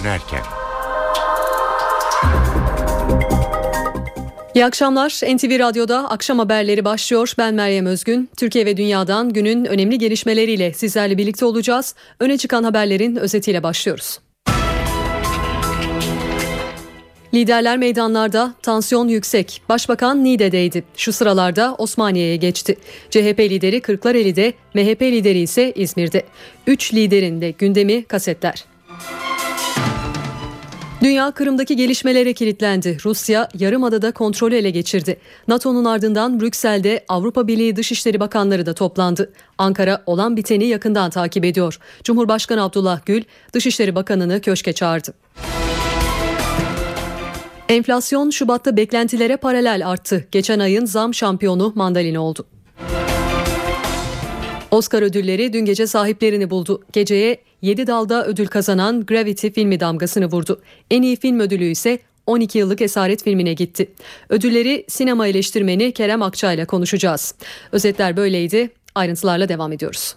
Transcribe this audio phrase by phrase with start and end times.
[0.00, 0.40] dönerken.
[4.54, 5.10] İyi akşamlar.
[5.10, 7.32] NTV Radyo'da akşam haberleri başlıyor.
[7.38, 8.30] Ben Meryem Özgün.
[8.36, 11.94] Türkiye ve dünyadan günün önemli gelişmeleriyle sizlerle birlikte olacağız.
[12.20, 14.18] Öne çıkan haberlerin özetiyle başlıyoruz.
[17.34, 19.62] Liderler meydanlarda, tansiyon yüksek.
[19.68, 20.84] Başbakan Niğde'deydi.
[20.96, 22.76] Şu sıralarda Osmaniye'ye geçti.
[23.10, 26.22] CHP lideri Kırklareli'de, MHP lideri ise İzmir'de.
[26.66, 28.64] Üç liderin de gündemi kasetler.
[31.02, 32.98] Dünya Kırım'daki gelişmelere kilitlendi.
[33.04, 35.16] Rusya yarımadada kontrolü ele geçirdi.
[35.48, 39.32] NATO'nun ardından Brüksel'de Avrupa Birliği Dışişleri Bakanları da toplandı.
[39.58, 41.78] Ankara olan biteni yakından takip ediyor.
[42.04, 45.14] Cumhurbaşkanı Abdullah Gül Dışişleri Bakanı'nı köşke çağırdı.
[47.68, 50.28] Enflasyon Şubat'ta beklentilere paralel arttı.
[50.32, 52.46] Geçen ayın zam şampiyonu mandalina oldu.
[54.70, 56.82] Oscar ödülleri dün gece sahiplerini buldu.
[56.92, 60.60] Geceye 7 dalda ödül kazanan Gravity filmi damgasını vurdu.
[60.90, 63.90] En iyi film ödülü ise 12 yıllık esaret filmine gitti.
[64.28, 67.34] Ödülleri sinema eleştirmeni Kerem Akça ile konuşacağız.
[67.72, 68.70] Özetler böyleydi.
[68.94, 70.16] Ayrıntılarla devam ediyoruz.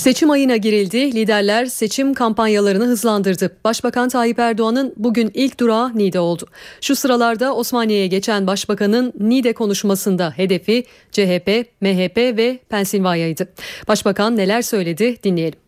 [0.00, 1.14] Seçim ayına girildi.
[1.14, 3.56] Liderler seçim kampanyalarını hızlandırdı.
[3.64, 6.46] Başbakan Tayyip Erdoğan'ın bugün ilk durağı Niğde oldu.
[6.80, 13.48] Şu sıralarda Osmaniye'ye geçen başbakanın Niğde konuşmasında hedefi CHP, MHP ve Pensilvanya'ydı.
[13.88, 15.58] Başbakan neler söyledi dinleyelim.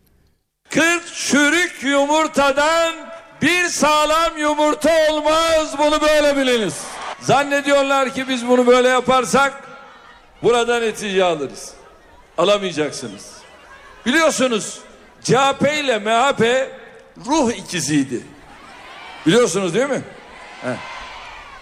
[0.69, 2.93] 40 çürük yumurtadan
[3.41, 6.83] bir sağlam yumurta olmaz bunu böyle biliniz.
[7.21, 9.53] Zannediyorlar ki biz bunu böyle yaparsak
[10.43, 11.73] burada netice alırız.
[12.37, 13.42] Alamayacaksınız.
[14.05, 14.79] Biliyorsunuz
[15.23, 16.69] CHP ile MHP
[17.25, 18.21] ruh ikiziydi.
[19.25, 20.01] Biliyorsunuz değil mi?
[20.61, 20.75] He.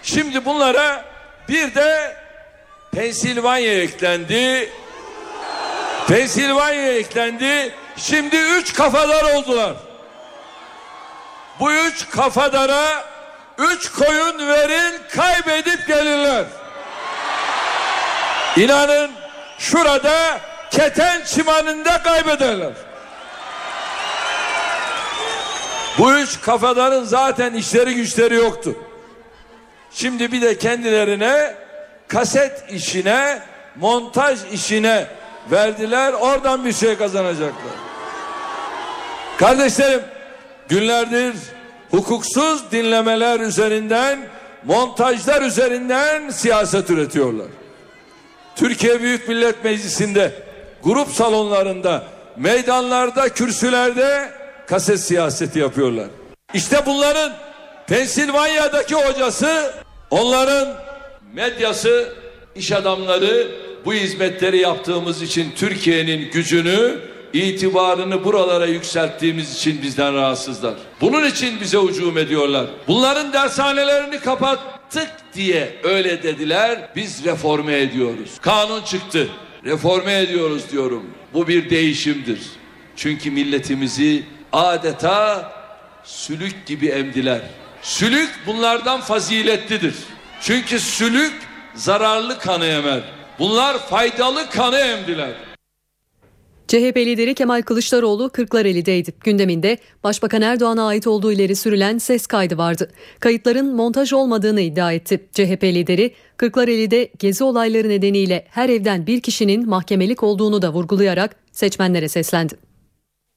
[0.02, 1.04] Şimdi bunlara
[1.48, 2.16] bir de
[2.92, 4.72] Pensilvanya eklendi.
[6.08, 7.74] Pensilvanya eklendi.
[7.96, 9.74] Şimdi üç kafadar oldular.
[11.60, 13.04] Bu üç kafadara
[13.58, 16.44] üç koyun verin kaybedip gelirler.
[18.56, 19.10] İnanın
[19.58, 20.40] şurada
[20.72, 22.72] keten çimanında kaybederler.
[25.98, 28.74] Bu üç kafadarın zaten işleri güçleri yoktu.
[29.90, 31.54] Şimdi bir de kendilerine
[32.08, 33.42] kaset işine,
[33.76, 35.06] montaj işine
[35.50, 36.12] verdiler.
[36.12, 37.72] Oradan bir şey kazanacaklar.
[39.38, 40.02] Kardeşlerim,
[40.68, 41.34] günlerdir
[41.90, 44.18] hukuksuz dinlemeler üzerinden,
[44.64, 47.46] montajlar üzerinden siyaset üretiyorlar.
[48.56, 50.51] Türkiye Büyük Millet Meclisi'nde
[50.82, 52.04] grup salonlarında,
[52.36, 54.30] meydanlarda, kürsülerde
[54.66, 56.06] kaset siyaseti yapıyorlar.
[56.54, 57.32] İşte bunların
[57.86, 59.74] Pensilvanya'daki hocası,
[60.10, 60.68] onların
[61.34, 62.12] medyası,
[62.54, 63.48] iş adamları
[63.84, 66.98] bu hizmetleri yaptığımız için Türkiye'nin gücünü,
[67.32, 70.74] itibarını buralara yükselttiğimiz için bizden rahatsızlar.
[71.00, 72.66] Bunun için bize hücum ediyorlar.
[72.88, 76.90] Bunların dershanelerini kapattık diye öyle dediler.
[76.96, 78.30] Biz reforme ediyoruz.
[78.40, 79.28] Kanun çıktı
[79.64, 81.10] reforme ediyoruz diyorum.
[81.34, 82.40] Bu bir değişimdir.
[82.96, 85.52] Çünkü milletimizi adeta
[86.04, 87.40] sülük gibi emdiler.
[87.82, 89.94] Sülük bunlardan faziletlidir.
[90.40, 91.32] Çünkü sülük
[91.74, 93.00] zararlı kanı emer.
[93.38, 95.32] Bunlar faydalı kanı emdiler.
[96.72, 99.12] CHP lideri Kemal Kılıçdaroğlu Kırklareli'deydi.
[99.20, 102.90] Gündeminde Başbakan Erdoğan'a ait olduğu ileri sürülen ses kaydı vardı.
[103.20, 105.28] Kayıtların montaj olmadığını iddia etti.
[105.32, 112.08] CHP lideri Kırklareli'de gezi olayları nedeniyle her evden bir kişinin mahkemelik olduğunu da vurgulayarak seçmenlere
[112.08, 112.54] seslendi.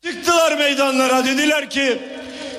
[0.03, 1.97] Çıktılar meydanlara dediler ki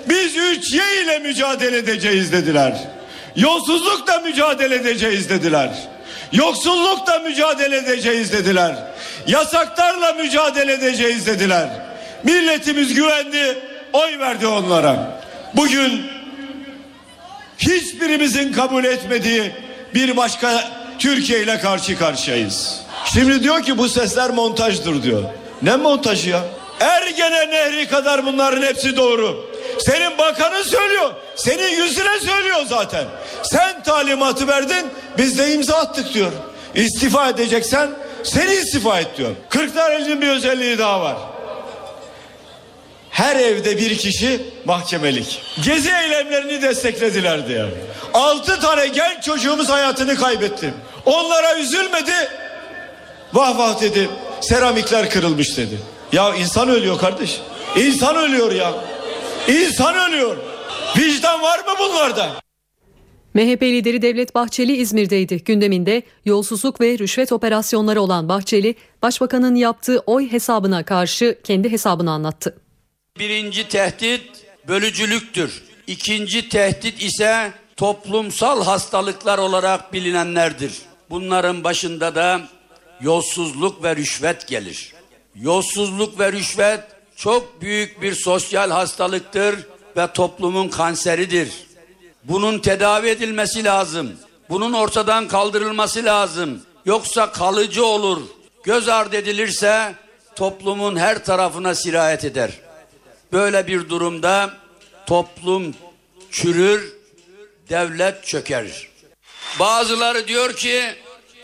[0.08, 2.88] biz 3Y ile mücadele edeceğiz dediler.
[3.36, 5.88] Yolsuzlukla mücadele edeceğiz dediler.
[6.36, 8.74] Yoksullukla mücadele edeceğiz dediler.
[9.26, 11.68] Yasaklarla mücadele edeceğiz dediler.
[12.24, 13.58] Milletimiz güvendi,
[13.92, 15.20] oy verdi onlara.
[15.54, 16.02] Bugün
[17.58, 19.52] hiçbirimizin kabul etmediği
[19.94, 20.64] bir başka
[20.98, 22.80] Türkiye ile karşı karşıyayız.
[23.14, 25.22] Şimdi diyor ki bu sesler montajdır diyor.
[25.62, 26.40] Ne montajı ya?
[26.80, 29.50] Ergene Nehri kadar bunların hepsi doğru.
[29.78, 31.10] Senin bakanın söylüyor.
[31.36, 33.04] Senin yüzüne söylüyor zaten.
[33.42, 34.86] Sen talimatı verdin
[35.18, 36.32] biz de imza attık diyor.
[36.74, 37.90] İstifa edeceksen
[38.22, 39.30] seni istifa et diyor.
[39.48, 41.16] Kırklareli'nin bir özelliği daha var.
[43.10, 45.42] Her evde bir kişi mahkemelik.
[45.64, 47.66] Gezi eylemlerini desteklediler diye.
[48.14, 50.74] Altı tane genç çocuğumuz hayatını kaybetti.
[51.06, 52.12] Onlara üzülmedi.
[53.32, 54.08] Vah vah dedi.
[54.40, 55.78] Seramikler kırılmış dedi.
[56.12, 57.40] Ya insan ölüyor kardeş.
[57.76, 58.74] İnsan ölüyor ya.
[59.48, 60.36] İnsan ölüyor.
[60.98, 62.30] Vicdan var mı bunlarda?
[63.34, 65.44] MHP lideri Devlet Bahçeli İzmir'deydi.
[65.44, 72.58] Gündeminde yolsuzluk ve rüşvet operasyonları olan Bahçeli, Başbakanın yaptığı oy hesabına karşı kendi hesabını anlattı.
[73.18, 74.22] Birinci tehdit
[74.68, 75.62] bölücülüktür.
[75.86, 80.72] İkinci tehdit ise toplumsal hastalıklar olarak bilinenlerdir.
[81.10, 82.40] Bunların başında da
[83.00, 84.95] yolsuzluk ve rüşvet gelir.
[85.40, 86.80] Yolsuzluk ve rüşvet
[87.16, 89.56] çok büyük bir sosyal hastalıktır
[89.96, 91.48] ve toplumun kanseridir.
[92.24, 94.12] Bunun tedavi edilmesi lazım.
[94.48, 96.62] Bunun ortadan kaldırılması lazım.
[96.84, 98.22] Yoksa kalıcı olur.
[98.64, 99.94] Göz ardı edilirse
[100.36, 102.50] toplumun her tarafına sirayet eder.
[103.32, 104.50] Böyle bir durumda
[105.06, 105.74] toplum
[106.30, 106.92] çürür,
[107.68, 108.88] devlet çöker.
[109.60, 110.94] Bazıları diyor ki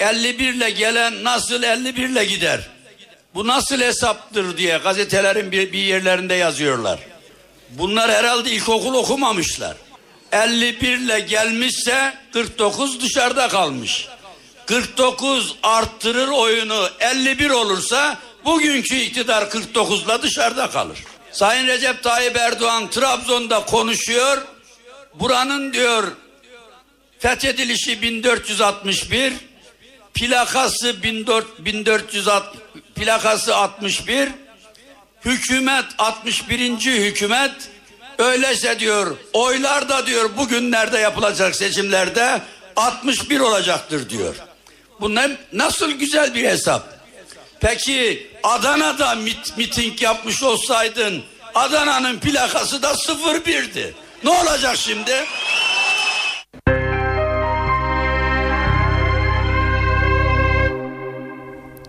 [0.00, 2.70] 51 ile gelen nasıl 51 ile gider?
[3.34, 6.98] Bu nasıl hesaptır diye gazetelerin bir, bir yerlerinde yazıyorlar.
[7.70, 9.76] Bunlar herhalde ilkokul okumamışlar.
[10.32, 14.08] 51 ile gelmişse 49 dışarıda kalmış.
[14.66, 20.98] 49 arttırır oyunu 51 olursa bugünkü iktidar 49 ile dışarıda kalır.
[21.32, 24.42] Sayın Recep Tayyip Erdoğan Trabzon'da konuşuyor.
[25.14, 26.12] Buranın diyor
[27.18, 29.32] fethedilişi 1461,
[30.14, 32.61] plakası 1460
[32.94, 34.28] plakası 61,
[35.24, 36.60] hükümet 61.
[36.80, 37.52] hükümet
[38.18, 42.40] öyleyse diyor oylar da diyor bugünlerde yapılacak seçimlerde
[42.76, 44.34] 61 olacaktır diyor.
[45.00, 47.02] Bu ne, nasıl güzel bir hesap.
[47.60, 51.22] Peki Adana'da mit, miting yapmış olsaydın
[51.54, 53.94] Adana'nın plakası da 01'di.
[54.24, 55.24] Ne olacak şimdi?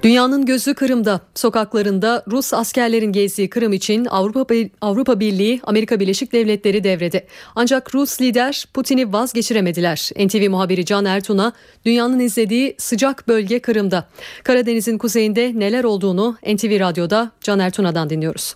[0.04, 1.22] Dünyanın gözü Kırım'da.
[1.36, 7.28] Sokaklarında Rus askerlerin gezdiği Kırım için Avrupa Avrupa Birliği, Amerika Birleşik Devletleri devrede.
[7.56, 10.10] Ancak Rus lider Putin'i vazgeçiremediler.
[10.26, 11.54] NTV muhabiri Can Ertun'a
[11.86, 14.08] dünyanın izlediği sıcak bölge Kırım'da.
[14.44, 18.56] Karadeniz'in kuzeyinde neler olduğunu NTV Radyo'da Can Ertuna'dan dinliyoruz.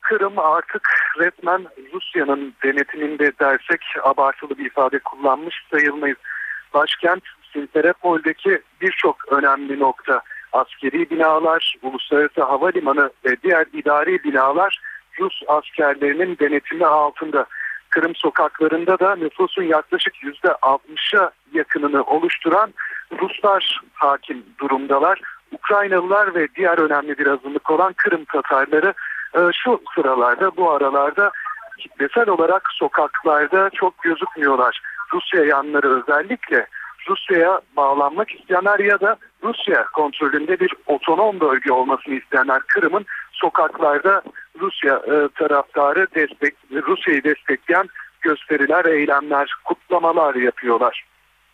[0.00, 0.88] Kırım artık
[1.18, 6.18] resmen Rusya'nın denetiminde dersek abartılı bir ifade kullanmış sayılmayız.
[6.74, 7.22] Başkent
[7.52, 10.22] Simferopol'deki birçok önemli nokta
[10.52, 14.80] askeri binalar, uluslararası havalimanı ve diğer idari binalar
[15.20, 17.46] Rus askerlerinin denetimi altında.
[17.90, 22.74] Kırım sokaklarında da nüfusun yaklaşık %60'a yakınını oluşturan
[23.20, 25.20] Ruslar hakim durumdalar.
[25.52, 28.94] Ukraynalılar ve diğer önemli bir azınlık olan Kırım Tatarları
[29.34, 31.30] e, şu sıralarda bu aralarda
[31.78, 34.82] kitlesel olarak sokaklarda çok gözükmüyorlar.
[35.14, 36.66] Rusya yanları özellikle
[37.08, 44.22] Rusya'ya bağlanmak isteyenler ya da Rusya kontrolünde bir otonom bölge olmasını isteyenler Kırım'ın sokaklarda
[44.60, 47.88] Rusya e, taraftarı destek Rusya'yı destekleyen
[48.20, 51.04] gösteriler, eylemler, kutlamalar yapıyorlar.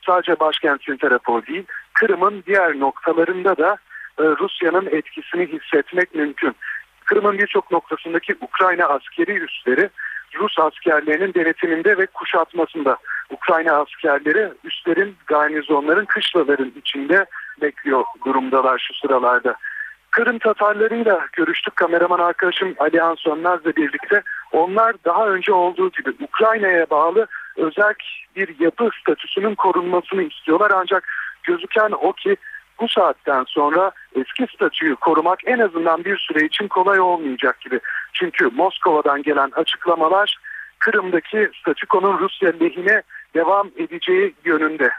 [0.06, 3.76] Sadece başkent Simferopol değil, Kırım'ın diğer noktalarında da
[4.18, 6.56] e, Rusya'nın etkisini hissetmek mümkün.
[7.04, 9.90] Kırım'ın birçok noktasındaki Ukrayna askeri üsleri
[10.36, 12.96] Rus askerlerinin denetiminde ve kuşatmasında.
[13.30, 17.26] Ukrayna askerleri üstlerin, garnizonların, kışlaların içinde
[17.62, 19.56] bekliyor durumdalar şu sıralarda.
[20.10, 24.22] Kırım Tatarlarıyla görüştük kameraman arkadaşım Alihan Sönmez'le birlikte.
[24.52, 27.26] Onlar daha önce olduğu gibi Ukrayna'ya bağlı
[27.56, 27.94] özel
[28.36, 30.72] bir yapı statüsünün korunmasını istiyorlar.
[30.74, 31.08] Ancak
[31.42, 32.36] gözüken o ki
[32.80, 37.80] bu saatten sonra eski statüyü korumak en azından bir süre için kolay olmayacak gibi.
[38.18, 40.38] Çünkü Moskova'dan gelen açıklamalar
[40.78, 43.02] Kırım'daki statükonun Rusya lehine
[43.34, 44.90] devam edeceği yönünde.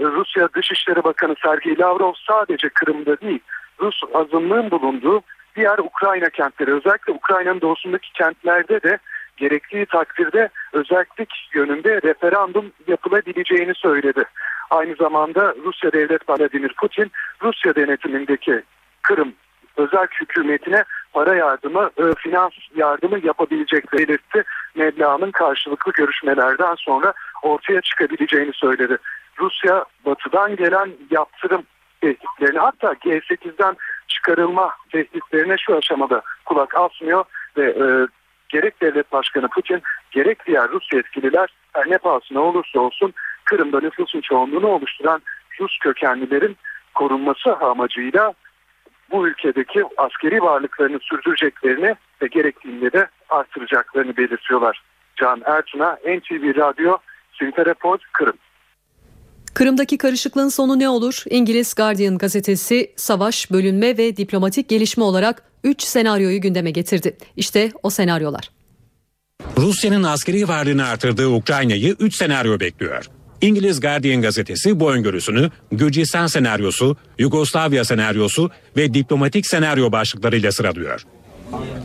[0.00, 3.40] Rusya Dışişleri Bakanı Sergey Lavrov sadece Kırım'da değil,
[3.80, 5.22] Rus azınlığın bulunduğu
[5.56, 8.98] diğer Ukrayna kentleri özellikle Ukrayna'nın doğusundaki kentlerde de
[9.36, 14.24] gerektiği takdirde özellik yönünde referandum yapılabileceğini söyledi.
[14.70, 17.10] Aynı zamanda Rusya Devlet Vladimir Putin
[17.42, 18.62] Rusya denetimindeki
[19.02, 19.32] Kırım
[19.76, 24.44] özel hükümetine para yardımı, e, finans yardımı yapabilecek belirtti.
[24.74, 27.12] Meblağının karşılıklı görüşmelerden sonra
[27.42, 28.98] ortaya çıkabileceğini söyledi.
[29.38, 31.62] Rusya batıdan gelen yaptırım
[32.00, 33.76] tehditlerini hatta G8'den
[34.08, 37.24] çıkarılma tehditlerine şu aşamada kulak asmıyor
[37.56, 37.84] ve e,
[38.48, 43.12] gerek devlet başkanı Putin gerek diğer Rus yetkililer her ne pahasına olursa olsun
[43.44, 45.22] Kırım'da nüfusun çoğunluğunu oluşturan
[45.60, 46.56] Rus kökenlilerin
[46.94, 48.32] korunması amacıyla
[49.12, 54.82] bu ülkedeki askeri varlıklarını sürdüreceklerini ve gerektiğinde de artıracaklarını belirtiyorlar.
[55.16, 56.96] Can Ertun'a NTV Radyo
[57.38, 58.36] Simferopol Kırım.
[59.54, 61.22] Kırım'daki karışıklığın sonu ne olur?
[61.30, 67.16] İngiliz Guardian gazetesi savaş, bölünme ve diplomatik gelişme olarak 3 senaryoyu gündeme getirdi.
[67.36, 68.50] İşte o senaryolar.
[69.56, 73.06] Rusya'nın askeri varlığını artırdığı Ukrayna'yı 3 senaryo bekliyor.
[73.42, 81.04] İngiliz Guardian gazetesi bu öngörüsünü Gürcistan senaryosu, Yugoslavya senaryosu ve diplomatik senaryo başlıklarıyla sıralıyor.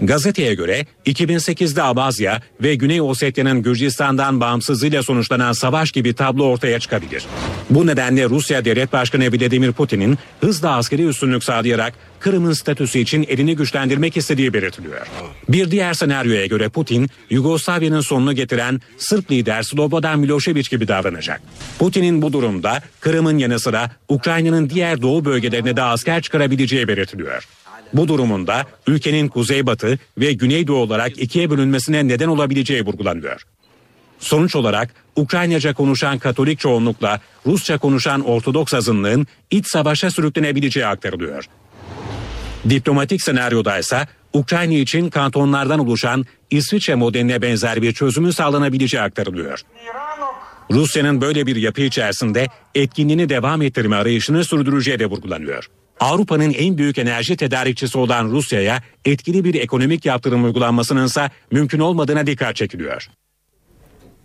[0.02, 7.26] Gazeteye göre 2008'de Abazya ve Güney Osetya'nın Gürcistan'dan bağımsızlığıyla sonuçlanan savaş gibi tablo ortaya çıkabilir.
[7.70, 13.56] Bu nedenle Rusya Devlet Başkanı Vladimir Putin'in hızla askeri üstünlük sağlayarak Kırım'ın statüsü için elini
[13.56, 15.08] güçlendirmek istediği belirtiliyor.
[15.50, 21.42] Bir diğer senaryoya göre Putin, Yugoslavya'nın sonunu getiren Sırp lider Slobodan Milošević gibi davranacak.
[21.80, 27.48] Putin'in bu durumda Kırım'ın yanı sıra Ukrayna'nın diğer doğu bölgelerine de asker çıkarabileceği belirtiliyor.
[27.94, 33.42] Bu durumunda ülkenin kuzeybatı ve güneydoğu olarak ikiye bölünmesine neden olabileceği vurgulanıyor.
[34.20, 41.46] Sonuç olarak Ukraynaca konuşan Katolik çoğunlukla Rusça konuşan Ortodoks azınlığın iç savaşa sürüklenebileceği aktarılıyor.
[42.70, 49.62] Diplomatik senaryoda ise Ukrayna için kantonlardan oluşan İsviçre modeline benzer bir çözümün sağlanabileceği aktarılıyor.
[50.72, 55.68] Rusya'nın böyle bir yapı içerisinde etkinliğini devam ettirme arayışını sürdüreceği de vurgulanıyor.
[56.00, 62.28] Avrupa'nın en büyük enerji tedarikçisi olan Rusya'ya etkili bir ekonomik yaptırım uygulanmasının ise mümkün olmadığına
[62.28, 63.10] dikkat çekiliyor.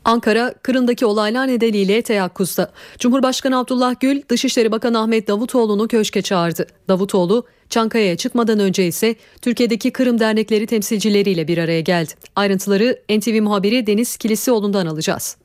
[0.04, 2.72] Ankara, Kırım'daki olaylar nedeniyle teyakkuzda.
[2.98, 6.66] Cumhurbaşkanı Abdullah Gül, Dışişleri Bakanı Ahmet Davutoğlu'nu köşke çağırdı.
[6.88, 12.12] Davutoğlu, Çankaya'ya çıkmadan önce ise Türkiye'deki Kırım dernekleri temsilcileriyle bir araya geldi.
[12.36, 15.36] Ayrıntıları NTV muhabiri Deniz Kilisioğlu'ndan alacağız.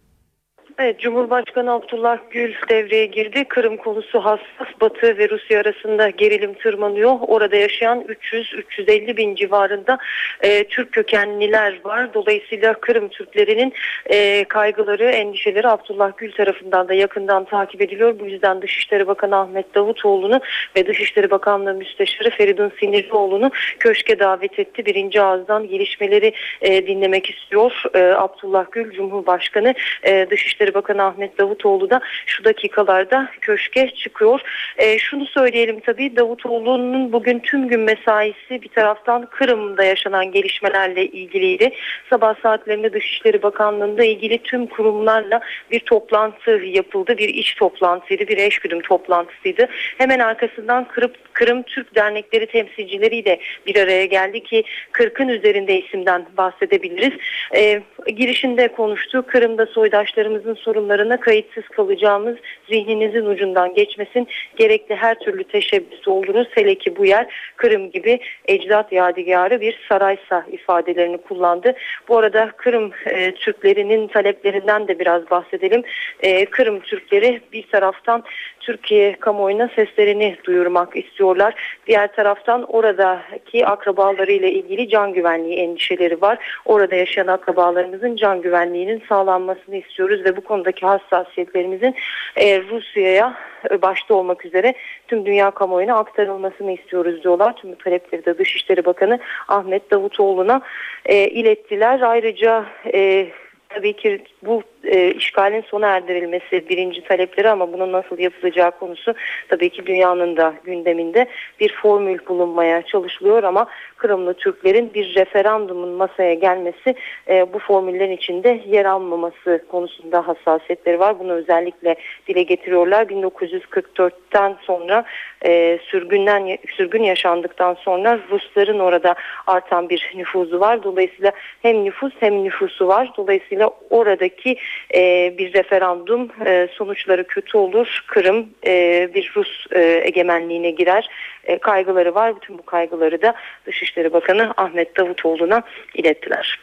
[0.80, 3.46] Evet, Cumhurbaşkanı Abdullah Gül devreye girdi.
[3.46, 4.68] Kırım konusu hassas.
[4.82, 7.16] Batı ve Rusya arasında gerilim tırmanıyor.
[7.28, 9.98] Orada yaşayan 300-350 bin civarında
[10.42, 12.14] e, Türk kökenliler var.
[12.14, 13.74] Dolayısıyla Kırım Türklerinin
[14.06, 18.20] e, kaygıları, endişeleri Abdullah Gül tarafından da yakından takip ediliyor.
[18.20, 20.42] Bu yüzden Dışişleri Bakanı Ahmet Davutoğlu'nu
[20.76, 24.86] ve Dışişleri Bakanlığı Müsteşarı Feridun Sinirlioğlu'nu köşke davet etti.
[24.86, 27.84] Birinci ağızdan gelişmeleri e, dinlemek istiyor.
[27.94, 34.42] E, Abdullah Gül Cumhurbaşkanı e, Dışişleri Bakanı Ahmet Davutoğlu da şu dakikalarda köşke çıkıyor.
[34.78, 41.72] E, şunu söyleyelim tabii Davutoğlu'nun bugün tüm gün mesaisi bir taraftan Kırım'da yaşanan gelişmelerle ilgiliydi.
[42.10, 47.18] Sabah saatlerinde Dışişleri Bakanlığı'nda ilgili tüm kurumlarla bir toplantı yapıldı.
[47.18, 49.68] Bir iş toplantısıydı, bir eşgüdüm toplantısıydı.
[49.98, 57.14] Hemen arkasından Kırım, Kırım Türk dernekleri temsilcileriyle bir araya geldi ki 40'ın üzerinde isimden bahsedebiliriz.
[57.56, 57.82] E,
[58.12, 59.26] girişinde konuştu.
[59.28, 62.38] Kırım'da soydaşlarımızın sorunlarına kayıtsız kalacağımız
[62.70, 64.28] zihninizin ucundan geçmesin.
[64.56, 66.48] Gerekli her türlü teşebbüs oldunuz.
[66.52, 71.74] Hele ki bu yer Kırım gibi ecdat yadigarı bir saraysa ifadelerini kullandı.
[72.08, 75.84] Bu arada Kırım e, Türklerinin taleplerinden de biraz bahsedelim.
[76.20, 78.24] E, Kırım Türkleri bir taraftan
[78.68, 81.54] Türkiye kamuoyuna seslerini duyurmak istiyorlar.
[81.88, 86.38] Diğer taraftan oradaki akrabalarıyla ilgili can güvenliği endişeleri var.
[86.66, 91.96] Orada yaşayan akrabalarımızın can güvenliğinin sağlanmasını istiyoruz ve bu konudaki hassasiyetlerimizin
[92.36, 93.34] e, Rusya'ya
[93.82, 94.74] başta olmak üzere
[95.08, 97.56] tüm dünya kamuoyuna aktarılmasını istiyoruz diyorlar.
[97.56, 100.62] Tüm talepleri de Dışişleri Bakanı Ahmet Davutoğlu'na
[101.06, 102.02] e, ilettiler.
[102.02, 103.28] Ayrıca e,
[103.70, 109.14] tabii ki bu e, işgalin sona erdirilmesi birinci talepleri ama bunun nasıl yapılacağı konusu
[109.50, 111.28] tabii ki dünyanın da gündeminde
[111.60, 113.68] bir formül bulunmaya çalışılıyor ama
[113.98, 116.96] Kırımlı Türklerin bir referandumun masaya gelmesi
[117.30, 121.20] e, bu formüllerin içinde yer almaması konusunda hassasiyetleri var.
[121.20, 121.96] Bunu özellikle
[122.28, 123.04] dile getiriyorlar.
[123.04, 125.04] 1944'ten sonra
[125.46, 129.16] e, sürgünden sürgün yaşandıktan sonra Rusların orada
[129.48, 130.84] artan bir nüfuzu var.
[130.84, 131.32] Dolayısıyla
[131.62, 133.12] hem nüfus hem nüfusu var.
[133.18, 134.58] Dolayısıyla oradaki
[134.96, 138.04] e, bir referandum e, sonuçları kötü olur.
[138.08, 141.10] Kırım e, bir Rus e, egemenliğine girer.
[141.44, 142.36] E, kaygıları var.
[142.36, 143.34] Bütün bu kaygıları da
[143.66, 145.62] Dışişleri Bakanı Ahmet Davutoğlu'na
[145.94, 146.60] ilettiler.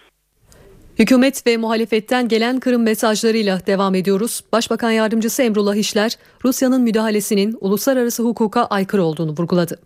[0.99, 4.45] Hükümet ve muhalefetten gelen Kırım mesajlarıyla devam ediyoruz.
[4.53, 6.13] Başbakan Yardımcısı Emrullah İşler,
[6.45, 9.81] Rusya'nın müdahalesinin uluslararası hukuka aykırı olduğunu vurguladı.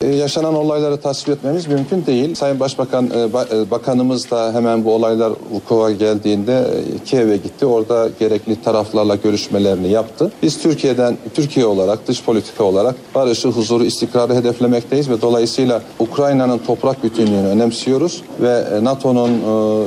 [0.00, 2.34] Ee, Yaşanan olayları tasvip etmemiz mümkün değil.
[2.34, 7.66] Sayın Başbakan, e, e, Bakanımız da hemen bu olaylar vuku'a geldiğinde e, Kiev'e gitti.
[7.66, 10.32] Orada gerekli taraflarla görüşmelerini yaptı.
[10.42, 17.04] Biz Türkiye'den, Türkiye olarak, dış politika olarak barışı, huzuru, istikrarı hedeflemekteyiz ve dolayısıyla Ukrayna'nın toprak
[17.04, 19.30] bütünlüğünü önemsiyoruz ve NATO'nun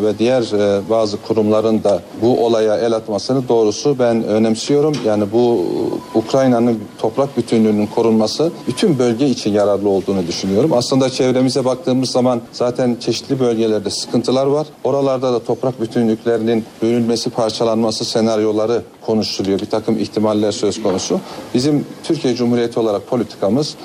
[0.06, 0.44] ve diğer
[0.90, 4.94] bazı kurumların da bu olaya el atmasını doğrusu ben önemsiyorum.
[5.06, 5.66] Yani bu
[6.16, 10.74] Ukrayna'nın toprak bütünlüğünün korunması bütün bölge için yararlı olduğunu düşünüyorum.
[10.74, 14.68] Aslında çevremize baktığımız zaman zaten çeşitli bölgelerde sıkıntılar var.
[14.84, 19.60] Oralarda da toprak bütünlüklerinin bölünmesi, parçalanması senaryoları konuşuluyor.
[19.60, 21.20] Bir takım ihtimaller söz konusu.
[21.54, 23.76] Bizim Türkiye Cumhuriyeti olarak politikamız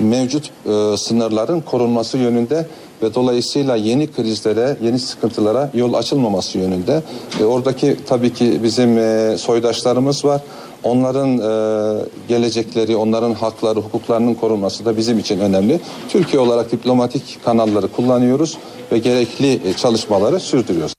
[0.00, 2.66] mevcut e, sınırların korunması yönünde
[3.02, 7.02] ve dolayısıyla yeni krizlere, yeni sıkıntılara yol açılmaması yönünde.
[7.40, 10.40] E, oradaki tabii ki bizim e, soydaşlarımız var.
[10.84, 15.80] Onların e, gelecekleri, onların hakları, hukuklarının korunması da bizim için önemli.
[16.08, 18.58] Türkiye olarak diplomatik kanalları kullanıyoruz
[18.92, 20.94] ve gerekli e, çalışmaları sürdürüyoruz.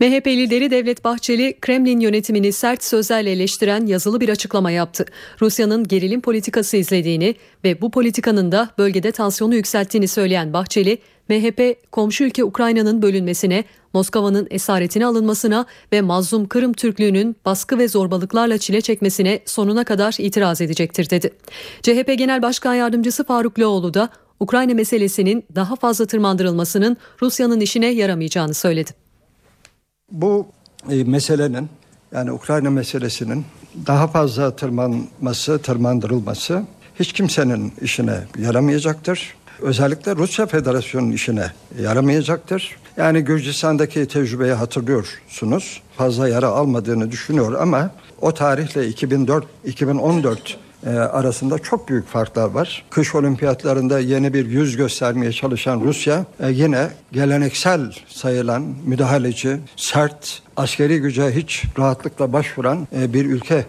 [0.00, 5.04] MHP lideri Devlet Bahçeli, Kremlin yönetimini sert sözlerle eleştiren yazılı bir açıklama yaptı.
[5.40, 10.98] Rusya'nın gerilim politikası izlediğini ve bu politikanın da bölgede tansiyonu yükselttiğini söyleyen Bahçeli,
[11.28, 13.64] MHP komşu ülke Ukrayna'nın bölünmesine,
[13.94, 20.60] Moskova'nın esaretine alınmasına ve mazlum Kırım Türklüğünün baskı ve zorbalıklarla çile çekmesine sonuna kadar itiraz
[20.60, 21.30] edecektir dedi.
[21.82, 24.08] CHP Genel Başkan Yardımcısı Faruk Loğlu da
[24.40, 28.90] Ukrayna meselesinin daha fazla tırmandırılmasının Rusya'nın işine yaramayacağını söyledi.
[30.10, 30.46] Bu
[30.90, 31.68] e, meselenin
[32.14, 33.44] yani Ukrayna meselesinin
[33.86, 36.62] daha fazla tırmanması, tırmandırılması
[37.00, 39.34] hiç kimsenin işine yaramayacaktır.
[39.60, 42.76] Özellikle Rusya Federasyonu'nun işine yaramayacaktır.
[42.96, 45.82] Yani Gürcistan'daki tecrübeyi hatırlıyorsunuz.
[45.96, 50.36] Fazla yara almadığını düşünüyor ama o tarihle 2004-2014
[50.86, 52.84] e, arasında çok büyük farklar var.
[52.90, 61.00] Kış olimpiyatlarında yeni bir yüz göstermeye çalışan Rusya e, yine geleneksel sayılan müdahaleci, sert, askeri
[61.00, 63.64] güce hiç rahatlıkla başvuran e, bir ülke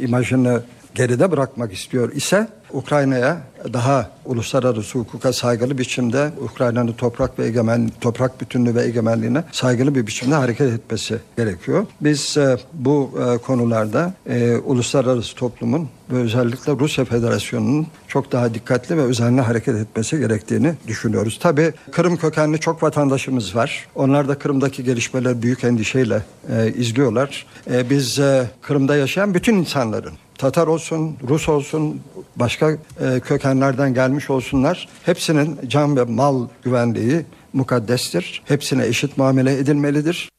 [0.00, 0.62] imajını
[0.94, 3.38] geride bırakmak istiyor ise Ukrayna'ya
[3.72, 10.06] daha uluslararası hukuka saygılı biçimde Ukrayna'nın toprak ve egemen toprak bütünlüğü ve egemenliğine saygılı bir
[10.06, 11.86] biçimde hareket etmesi gerekiyor.
[12.00, 18.96] Biz e, bu e, konularda e, uluslararası toplumun ve özellikle Rusya Federasyonu'nun çok daha dikkatli
[18.96, 21.38] ve özenli hareket etmesi gerektiğini düşünüyoruz.
[21.42, 23.86] Tabii Kırım kökenli çok vatandaşımız var.
[23.94, 26.22] Onlar da Kırım'daki gelişmeler büyük endişeyle
[26.52, 27.46] e, izliyorlar.
[27.70, 32.00] E, biz e, Kırım'da yaşayan bütün insanların Tatar olsun, Rus olsun,
[32.36, 34.88] başka e, kökenlerden gelmiş olsunlar.
[35.02, 38.42] Hepsinin can ve mal güvenliği mukaddestir.
[38.44, 40.30] Hepsine eşit muamele edilmelidir.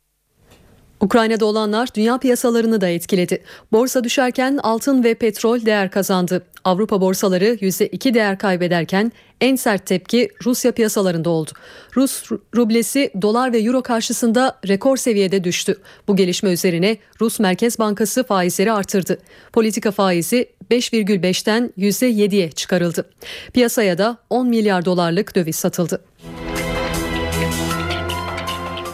[1.02, 3.44] Ukrayna'da olanlar dünya piyasalarını da etkiledi.
[3.72, 6.46] Borsa düşerken altın ve petrol değer kazandı.
[6.64, 9.12] Avrupa borsaları %2 değer kaybederken
[9.42, 11.52] en sert tepki Rusya piyasalarında oldu.
[11.96, 12.24] Rus
[12.56, 15.78] rublesi dolar ve euro karşısında rekor seviyede düştü.
[16.08, 19.18] Bu gelişme üzerine Rus Merkez Bankası faizleri artırdı.
[19.54, 23.10] Politika faizi 5,5'ten %7'ye çıkarıldı.
[23.54, 26.02] Piyasaya da 10 milyar dolarlık döviz satıldı.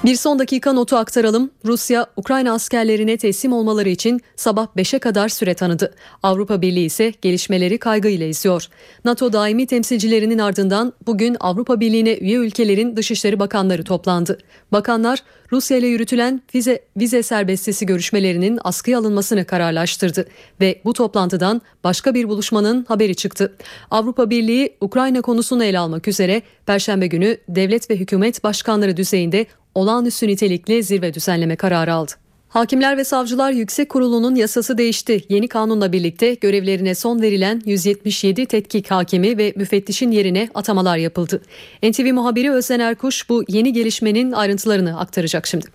[0.07, 1.51] Bir son dakika notu aktaralım.
[1.65, 5.93] Rusya, Ukrayna askerlerine teslim olmaları için sabah 5'e kadar süre tanıdı.
[6.23, 8.67] Avrupa Birliği ise gelişmeleri kaygıyla izliyor.
[9.05, 14.37] NATO daimi temsilcilerinin ardından bugün Avrupa Birliği'ne üye ülkelerin Dışişleri Bakanları toplandı.
[14.71, 20.27] Bakanlar, Rusya ile yürütülen vize, vize serbestisi görüşmelerinin askıya alınmasını kararlaştırdı
[20.61, 23.55] ve bu toplantıdan başka bir buluşmanın haberi çıktı.
[23.91, 29.45] Avrupa Birliği Ukrayna konusunu ele almak üzere Perşembe günü devlet ve hükümet başkanları düzeyinde
[29.77, 32.11] olağanüstü nitelikli zirve düzenleme kararı aldı.
[32.49, 35.21] Hakimler ve Savcılar Yüksek Kurulu'nun yasası değişti.
[35.29, 41.41] Yeni kanunla birlikte görevlerine son verilen 177 tetkik hakimi ve müfettişin yerine atamalar yapıldı.
[41.83, 45.65] NTV muhabiri Özden Erkuş bu yeni gelişmenin ayrıntılarını aktaracak şimdi.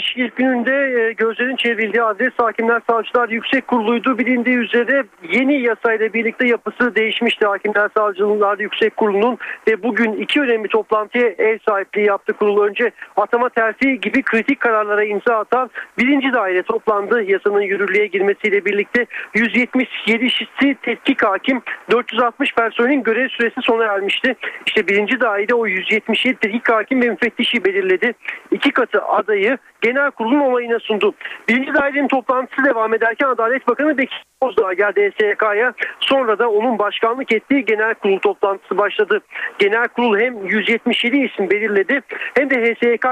[0.00, 4.18] Haftanın ilk, gününde e, gözlerin çevrildiği adres Hakimler Savcılar Yüksek Kurulu'ydu.
[4.18, 10.68] Bilindiği üzere yeni yasayla birlikte yapısı değişmişti Hakimler Savcılar Yüksek Kurulu'nun ve bugün iki önemli
[10.68, 12.64] toplantıya ev sahipliği yaptı kurulu.
[12.64, 17.22] Önce atama terfi gibi kritik kararlara imza atan birinci daire toplandı.
[17.22, 24.36] Yasanın yürürlüğe girmesiyle birlikte 177'si tetkik hakim 460 personelin görev süresi sona ermişti.
[24.66, 28.12] İşte birinci daire o 177 tetkik hakim ve müfettişi belirledi.
[28.50, 29.58] İki katı adayı
[29.92, 31.14] genel kurulun onayına sundu.
[31.48, 35.72] Birinci dairenin toplantısı devam ederken Adalet Bakanı Bekir Bozdağ geldi HSYK'ya.
[36.00, 39.20] Sonra da onun başkanlık ettiği genel kurul toplantısı başladı.
[39.58, 42.00] Genel kurul hem 177 isim belirledi
[42.38, 43.06] hem de HSYK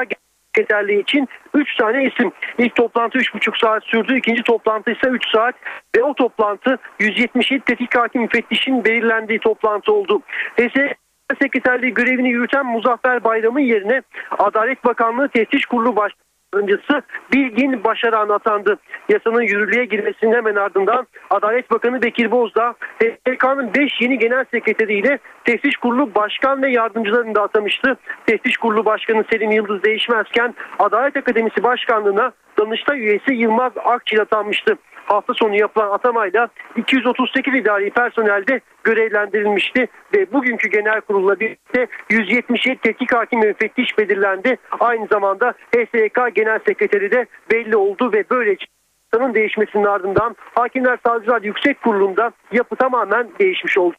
[0.54, 2.32] sekreterliği için 3 tane isim.
[2.58, 4.16] İlk toplantı 3,5 saat sürdü.
[4.18, 5.54] İkinci toplantı ise 3 saat
[5.96, 10.22] ve o toplantı 177 tetkik hakim müfettişin belirlendiği toplantı oldu.
[10.56, 10.98] HSYK
[11.42, 14.02] sekreterliği görevini yürüten Muzaffer Bayram'ın yerine
[14.38, 18.78] Adalet Bakanlığı Teftiş Kurulu Başkanı Öncesi Bilgin Başaran atandı.
[19.08, 25.76] Yasanın yürürlüğe girmesinin hemen ardından Adalet Bakanı Bekir Bozdağ TSK'nın 5 yeni genel sekreteriyle Teftiş
[25.76, 27.96] Kurulu Başkan ve yardımcılarını da atamıştı.
[28.26, 34.76] Teftiş Kurulu Başkanı Selim Yıldız değişmezken Adalet Akademisi Başkanlığı'na Danıştay üyesi Yılmaz Akçil atanmıştı
[35.08, 42.76] hafta sonu yapılan atamayla 238 idari personel de görevlendirilmişti ve bugünkü genel kurulla birlikte 177
[42.80, 44.56] tetkik hakim müfettiş belirlendi.
[44.80, 48.66] Aynı zamanda HSYK Genel Sekreteri de belli oldu ve böylece
[49.12, 53.96] yasanın değişmesinin ardından Hakimler Savcılar Yüksek Kurulu'nda yapı tamamen değişmiş oldu.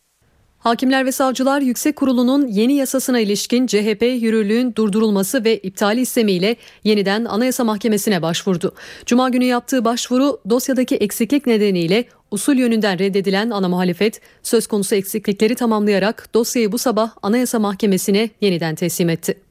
[0.60, 7.26] Hakimler ve Savcılar Yüksek Kurulu'nun yeni yasasına ilişkin CHP yürürlüğün durdurulması ve iptali istemiyle yeniden
[7.26, 8.74] Anayasa Mahkemesi'ne başvurdu.
[9.06, 15.56] Cuma günü yaptığı başvuru dosyadaki eksiklik nedeniyle usul yönünden reddedilen ana muhalefet söz konusu eksiklikleri
[15.56, 19.49] tamamlayarak dosyayı bu sabah Anayasa Mahkemesi'ne yeniden teslim etti.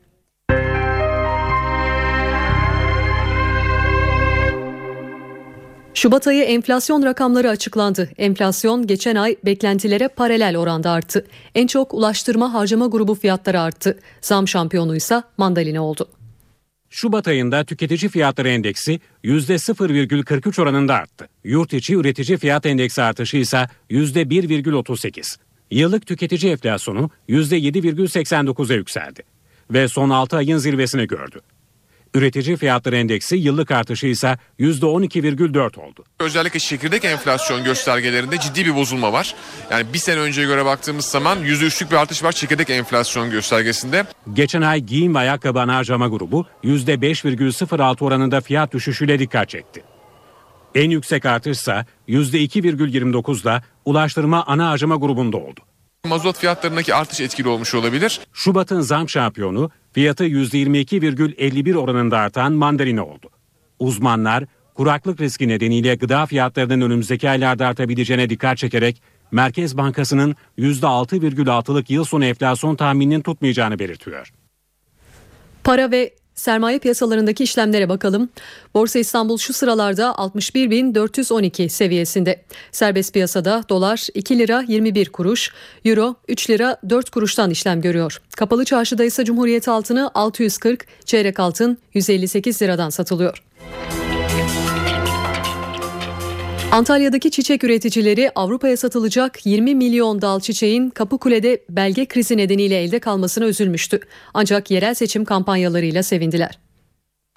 [5.98, 8.10] Şubat ayı enflasyon rakamları açıklandı.
[8.18, 11.26] Enflasyon geçen ay beklentilere paralel oranda arttı.
[11.54, 13.98] En çok ulaştırma harcama grubu fiyatları arttı.
[14.20, 16.08] Zam şampiyonuysa mandalina oldu.
[16.90, 21.28] Şubat ayında tüketici fiyatları endeksi %0,43 oranında arttı.
[21.44, 25.36] Yurt içi üretici fiyat endeksi artışı ise %1,38.
[25.70, 29.22] Yıllık tüketici enflasyonu %7,89'a yükseldi
[29.70, 31.40] ve son 6 ayın zirvesini gördü.
[32.14, 36.04] Üretici fiyatları endeksi yıllık artışı ise %12,4 oldu.
[36.20, 39.34] Özellikle çekirdek enflasyon göstergelerinde ciddi bir bozulma var.
[39.70, 44.06] Yani bir sene önceye göre baktığımız zaman %3'lük bir artış var çekirdek enflasyon göstergesinde.
[44.32, 49.84] Geçen ay giyim ve ayakkabı ana harcama grubu %5,06 oranında fiyat düşüşüyle dikkat çekti.
[50.74, 55.60] En yüksek artışsa %2,29'da ulaştırma ana harcama grubunda oldu.
[56.04, 58.20] Mazot fiyatlarındaki artış etkili olmuş olabilir.
[58.32, 63.30] Şubat'ın zam şampiyonu fiyatı %22,51 oranında artan mandalina oldu.
[63.78, 72.04] Uzmanlar kuraklık riski nedeniyle gıda fiyatlarının önümüzdeki aylarda artabileceğine dikkat çekerek Merkez Bankası'nın %6,6'lık yıl
[72.04, 74.32] sonu enflasyon tahmininin tutmayacağını belirtiyor.
[75.64, 78.28] Para ve sermaye piyasalarındaki işlemlere bakalım.
[78.74, 82.42] Borsa İstanbul şu sıralarda 61.412 seviyesinde.
[82.72, 85.52] Serbest piyasada dolar 2 lira 21 kuruş,
[85.84, 88.20] euro 3 lira 4 kuruştan işlem görüyor.
[88.36, 93.42] Kapalı çarşıda ise Cumhuriyet altını 640, çeyrek altın 158 liradan satılıyor.
[96.72, 103.44] Antalya'daki çiçek üreticileri Avrupa'ya satılacak 20 milyon dal çiçeğin Kapıkule'de belge krizi nedeniyle elde kalmasına
[103.46, 104.00] üzülmüştü.
[104.34, 106.58] Ancak yerel seçim kampanyalarıyla sevindiler.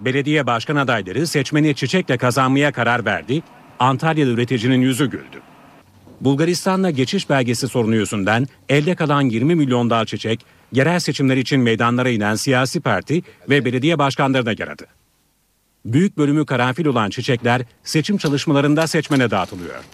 [0.00, 3.42] Belediye başkan adayları seçmeni çiçekle kazanmaya karar verdi.
[3.78, 5.40] Antalya'da üreticinin yüzü güldü.
[6.20, 12.08] Bulgaristan'la geçiş belgesi sorunu yüzünden elde kalan 20 milyon dal çiçek yerel seçimler için meydanlara
[12.08, 14.86] inen siyasi parti ve belediye başkanlarına yaradı.
[15.84, 19.84] Büyük bölümü karanfil olan çiçekler seçim çalışmalarında seçmene dağıtılıyor.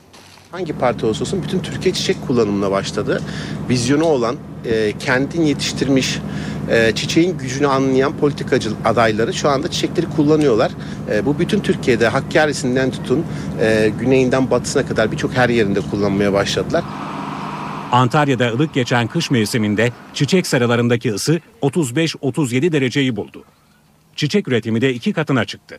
[0.51, 3.22] Hangi parti olursa olsun bütün Türkiye çiçek kullanımına başladı.
[3.68, 6.18] Vizyonu olan, e, kendin yetiştirmiş,
[6.70, 10.72] e, çiçeğin gücünü anlayan politikacı adayları şu anda çiçekleri kullanıyorlar.
[11.11, 13.27] E, bu bütün Türkiye'de Hakkari'sinden tutun,
[13.61, 16.85] e, güneyinden batısına kadar birçok her yerinde kullanmaya başladılar.
[17.92, 23.44] Antalya'da ılık geçen kış mevsiminde çiçek seralarındaki ısı 35-37 dereceyi buldu.
[24.18, 25.78] Çiçek üretimi de iki katına çıktı.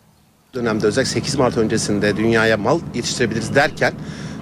[0.53, 3.93] dönemde özellikle 8 Mart öncesinde dünyaya mal yetiştirebiliriz derken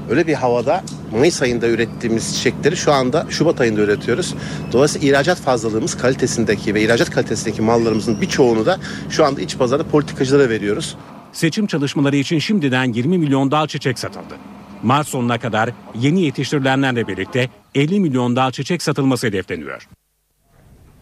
[0.10, 4.36] öyle bir havada Mayıs ayında ürettiğimiz çiçekleri şu anda Şubat ayında üretiyoruz.
[4.72, 8.80] Dolayısıyla ihracat fazlalığımız kalitesindeki ve ihracat kalitesindeki mallarımızın birçoğunu da
[9.10, 10.98] şu anda iç pazarda politikacılara veriyoruz.
[11.32, 14.36] Seçim çalışmaları için şimdiden 20 milyon dal çiçek satıldı.
[14.84, 19.88] Mart sonuna kadar yeni yetiştirilenlerle birlikte 50 milyon dal çiçek satılması hedefleniyor.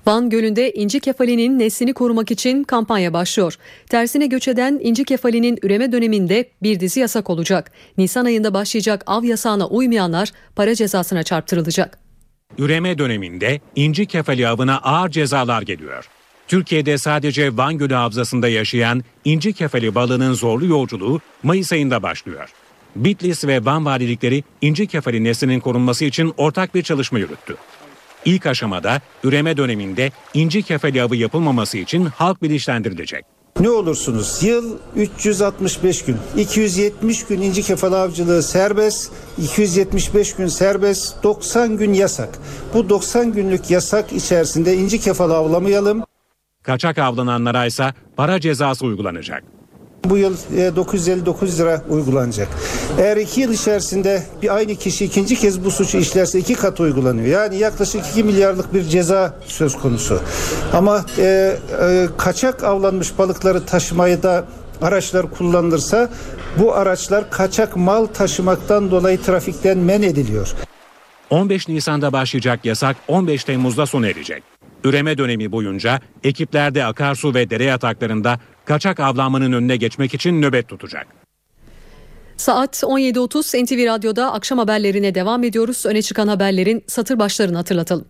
[0.07, 3.55] Van Gölü'nde inci kefalinin neslini korumak için kampanya başlıyor.
[3.89, 7.71] Tersine göç eden inci kefalinin üreme döneminde bir dizi yasak olacak.
[7.97, 11.99] Nisan ayında başlayacak av yasağına uymayanlar para cezasına çarptırılacak.
[12.57, 16.09] Üreme döneminde inci kefali avına ağır cezalar geliyor.
[16.47, 22.49] Türkiye'de sadece Van Gölü Havzası'nda yaşayan inci kefali balığının zorlu yolculuğu Mayıs ayında başlıyor.
[22.95, 27.55] Bitlis ve Van valilikleri inci kefali neslinin korunması için ortak bir çalışma yürüttü.
[28.25, 33.25] İlk aşamada üreme döneminde inci kefali avı yapılmaması için halk bilinçlendirilecek.
[33.59, 41.77] Ne olursunuz yıl 365 gün 270 gün inci kefal avcılığı serbest 275 gün serbest 90
[41.77, 42.29] gün yasak.
[42.73, 46.03] Bu 90 günlük yasak içerisinde inci kefal avlamayalım.
[46.63, 49.43] Kaçak avlananlara ise para cezası uygulanacak.
[50.09, 52.47] Bu yıl e, 959 lira uygulanacak.
[52.99, 57.27] Eğer iki yıl içerisinde bir aynı kişi ikinci kez bu suçu işlerse iki kat uygulanıyor.
[57.27, 60.19] Yani yaklaşık 2 milyarlık bir ceza söz konusu.
[60.73, 64.45] Ama e, e, kaçak avlanmış balıkları taşımaya da
[64.81, 66.09] araçlar kullanılırsa
[66.59, 70.53] bu araçlar kaçak mal taşımaktan dolayı trafikten men ediliyor.
[71.29, 74.43] 15 Nisan'da başlayacak yasak 15 Temmuz'da sona erecek.
[74.83, 81.07] Üreme dönemi boyunca ekiplerde akarsu ve dere yataklarında kaçak avlanmanın önüne geçmek için nöbet tutacak.
[82.37, 85.85] Saat 17.30 NTV Radyo'da akşam haberlerine devam ediyoruz.
[85.85, 88.05] Öne çıkan haberlerin satır başlarını hatırlatalım.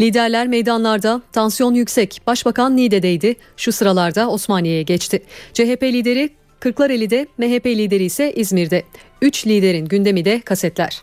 [0.00, 2.20] Liderler meydanlarda, tansiyon yüksek.
[2.26, 3.36] Başbakan Niğde'deydi.
[3.56, 5.22] Şu sıralarda Osmaniye'ye geçti.
[5.54, 8.82] CHP lideri Kırklareli'de, MHP lideri ise İzmir'de.
[9.22, 11.02] Üç liderin gündemi de kasetler.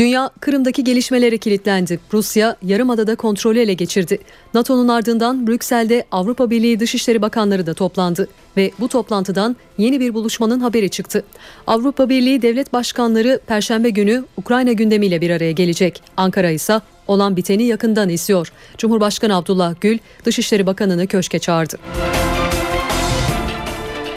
[0.00, 2.00] Dünya Kırım'daki gelişmelere kilitlendi.
[2.12, 4.18] Rusya yarımadada kontrolü ele geçirdi.
[4.54, 10.60] NATO'nun ardından Brüksel'de Avrupa Birliği Dışişleri Bakanları da toplandı ve bu toplantıdan yeni bir buluşmanın
[10.60, 11.24] haberi çıktı.
[11.66, 16.02] Avrupa Birliği devlet başkanları perşembe günü Ukrayna gündemiyle bir araya gelecek.
[16.16, 18.52] Ankara ise olan biteni yakından izliyor.
[18.78, 21.76] Cumhurbaşkanı Abdullah Gül Dışişleri Bakanı'nı köşke çağırdı.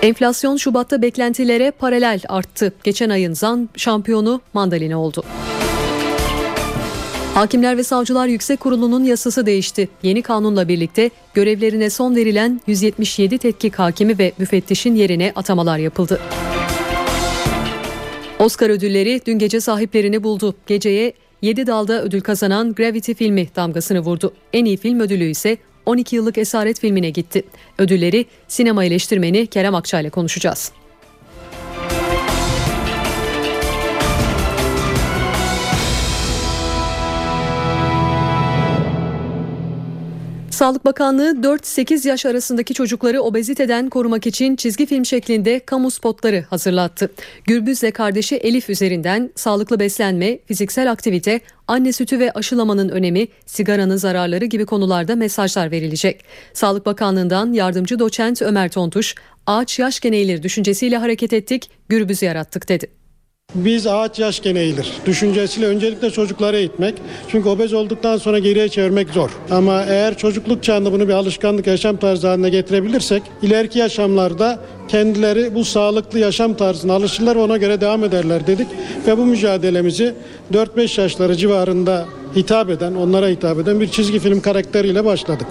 [0.02, 2.74] Enflasyon Şubat'ta beklentilere paralel arttı.
[2.84, 5.24] Geçen ayın zam şampiyonu mandalina oldu.
[7.34, 9.90] Hakimler ve Savcılar Yüksek Kurulu'nun yasası değişti.
[10.04, 16.20] Yeni kanunla birlikte görevlerine son verilen 177 tetkik hakimi ve müfettişin yerine atamalar yapıldı.
[18.40, 20.56] Oscar ödülleri dün gece sahiplerini buldu.
[20.68, 24.34] Geceye 7 dalda ödül kazanan Gravity filmi damgasını vurdu.
[24.54, 27.44] En iyi film ödülü ise 12 yıllık esaret filmine gitti.
[27.78, 30.72] Ödülleri sinema eleştirmeni Kerem Akça ile konuşacağız.
[40.54, 47.12] Sağlık Bakanlığı 4-8 yaş arasındaki çocukları obeziteden korumak için çizgi film şeklinde kamu spotları hazırlattı.
[47.44, 54.46] Gürbüz'le kardeşi Elif üzerinden sağlıklı beslenme, fiziksel aktivite, anne sütü ve aşılamanın önemi, sigaranın zararları
[54.46, 56.24] gibi konularda mesajlar verilecek.
[56.54, 59.16] Sağlık Bakanlığı'ndan yardımcı doçent Ömer Tontuş,
[59.48, 63.03] ağaç yaş geneyleri düşüncesiyle hareket ettik, Gürbüz'ü yarattık dedi.
[63.56, 64.94] Biz ağaç yaşken eğilir.
[65.06, 66.96] Düşüncesiyle öncelikle çocuklara eğitmek.
[67.28, 69.30] Çünkü obez olduktan sonra geriye çevirmek zor.
[69.52, 75.66] Ama eğer çocukluk çağında bunu bir alışkanlık yaşam tarzı haline getirebilirsek ileriki yaşamlarda kendileri bu
[75.66, 78.68] sağlıklı yaşam tarzına alışırlar ona göre devam ederler dedik.
[79.08, 80.14] Ve bu mücadelemizi
[80.54, 85.48] 4-5 yaşları civarında hitap eden, onlara hitap eden bir çizgi film karakteriyle başladık.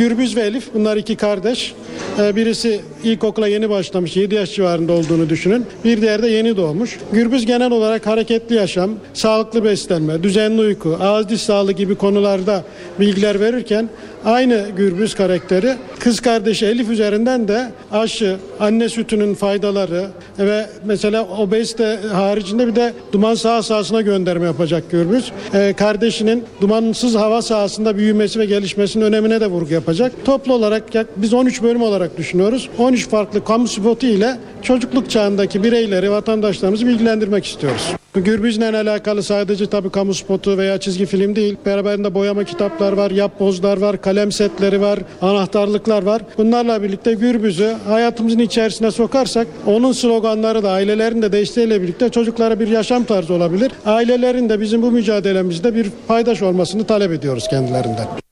[0.00, 1.74] Gürbüz ve Elif bunlar iki kardeş.
[2.18, 5.66] Ee, Birisi ilkokula yeni başlamış 7 yaş civarında olduğunu düşünün.
[5.84, 6.98] Bir diğeri de yeni doğmuş.
[7.12, 12.64] Gürbüz genel olarak hareketli yaşam, sağlıklı beslenme, düzenli uyku, ağız diş sağlığı gibi konularda
[13.00, 13.88] bilgiler verirken
[14.24, 20.06] aynı Gürbüz karakteri kız kardeşi Elif üzerinden de aşı, anne sütünün faydaları
[20.38, 25.32] ve mesela obezite haricinde bir de duman saha sahasına gönderme yapacak Gürbüz.
[25.54, 30.12] Ee, kardeşinin dumansız hava sahasında büyümesi ve gelişmesinin önemine de vurgu yapacak.
[30.24, 30.82] Toplu olarak
[31.16, 32.68] biz 13 bölüm olarak düşünüyoruz.
[32.78, 37.99] 13 farklı kamu spotu ile çocukluk çağındaki bireyleri, vatandaşlarımızı bilgilendirmek istiyoruz.
[38.14, 41.56] Gürbüz'le alakalı sadece tabii kamu spotu veya çizgi film değil.
[41.66, 46.22] Beraberinde boyama kitaplar var, yapbozlar var, kalem setleri var, anahtarlıklar var.
[46.38, 52.68] Bunlarla birlikte Gürbüz'ü hayatımızın içerisine sokarsak onun sloganları da ailelerin de desteğiyle birlikte çocuklara bir
[52.68, 53.72] yaşam tarzı olabilir.
[53.86, 58.29] Ailelerin de bizim bu mücadelemizde bir paydaş olmasını talep ediyoruz kendilerinden.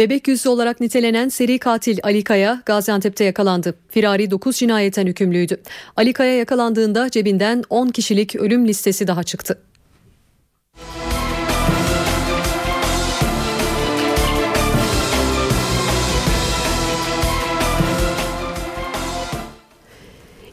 [0.00, 3.74] Bebek yüzlü olarak nitelenen seri katil Ali Kaya Gaziantep'te yakalandı.
[3.88, 5.60] Firari 9 cinayetten hükümlüydü.
[5.96, 9.58] Ali Kaya yakalandığında cebinden 10 kişilik ölüm listesi daha çıktı.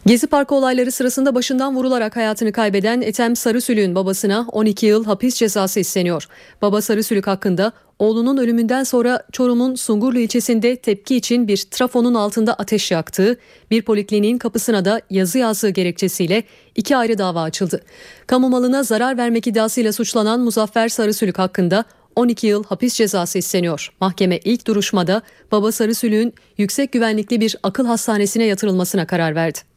[0.08, 5.80] Gezi Parkı olayları sırasında başından vurularak hayatını kaybeden Ethem Sarısülük'ün babasına 12 yıl hapis cezası
[5.80, 6.28] isteniyor.
[6.62, 12.92] Baba Sarısülük hakkında oğlunun ölümünden sonra Çorum'un Sungurlu ilçesinde tepki için bir trafonun altında ateş
[12.92, 13.38] yaktığı,
[13.72, 16.44] bir polikliniğin kapısına da yazı yazdığı gerekçesiyle
[16.76, 17.82] iki ayrı dava açıldı.
[18.28, 21.84] Kamu malına zarar vermek iddiasıyla suçlanan Muzaffer Sarısülük hakkında
[22.16, 23.94] 12 yıl hapis cezası isteniyor.
[24.02, 29.77] Mahkeme ilk duruşmada baba Sarısülük'ün yüksek güvenlikli bir akıl hastanesine yatırılmasına karar verdi.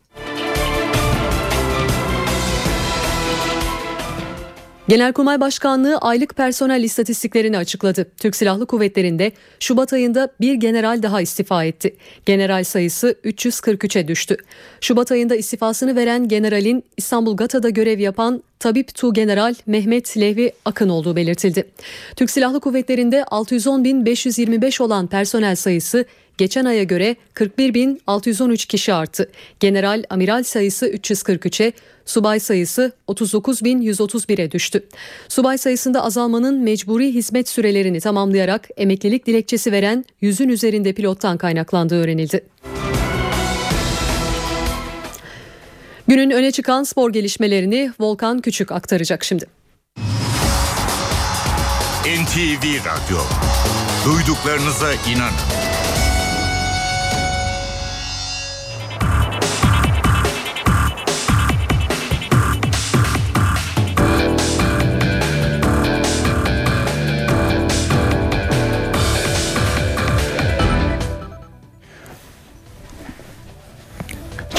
[4.91, 8.07] Genelkurmay Başkanlığı aylık personel istatistiklerini açıkladı.
[8.17, 11.97] Türk Silahlı Kuvvetleri'nde Şubat ayında bir general daha istifa etti.
[12.27, 14.37] General sayısı 343'e düştü.
[14.81, 20.89] Şubat ayında istifasını veren generalin İstanbul GATA'da görev yapan Tabip Tu General Mehmet Lehvi Akın
[20.89, 21.65] olduğu belirtildi.
[22.17, 26.05] Türk Silahlı Kuvvetleri'nde 610.525 olan personel sayısı
[26.41, 29.31] geçen aya göre 41.613 kişi arttı.
[29.61, 31.73] General amiral sayısı 343'e,
[32.05, 34.85] subay sayısı 39.131'e düştü.
[35.29, 42.45] Subay sayısında azalmanın mecburi hizmet sürelerini tamamlayarak emeklilik dilekçesi veren yüzün üzerinde pilottan kaynaklandığı öğrenildi.
[46.09, 49.45] Günün öne çıkan spor gelişmelerini Volkan Küçük aktaracak şimdi.
[52.05, 53.19] NTV Radyo.
[54.05, 55.70] Duyduklarınıza inanın.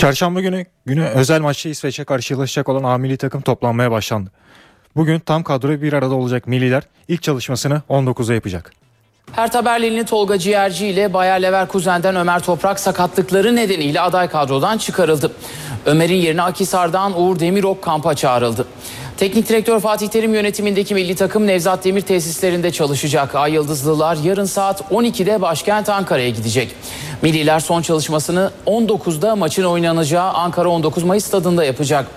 [0.01, 4.31] Çarşamba günü günü özel maçta İsveç'e karşılaşacak olan A milli takım toplanmaya başlandı.
[4.95, 8.71] Bugün tam kadro bir arada olacak milliler ilk çalışmasını 19'a yapacak.
[9.31, 15.31] Hertha Berlinli Tolga Ciğerci ile Bayer Leverkusen'den Ömer Toprak sakatlıkları nedeniyle aday kadrodan çıkarıldı.
[15.85, 18.67] Ömer'in yerine Akisar'dan Uğur Demirok kampa çağrıldı.
[19.21, 23.35] Teknik direktör Fatih Terim yönetimindeki milli takım Nevzat Demir tesislerinde çalışacak.
[23.35, 26.75] Ay Yıldızlılar yarın saat 12'de başkent Ankara'ya gidecek.
[27.21, 32.07] Milliler son çalışmasını 19'da maçın oynanacağı Ankara 19 Mayıs stadında yapacak.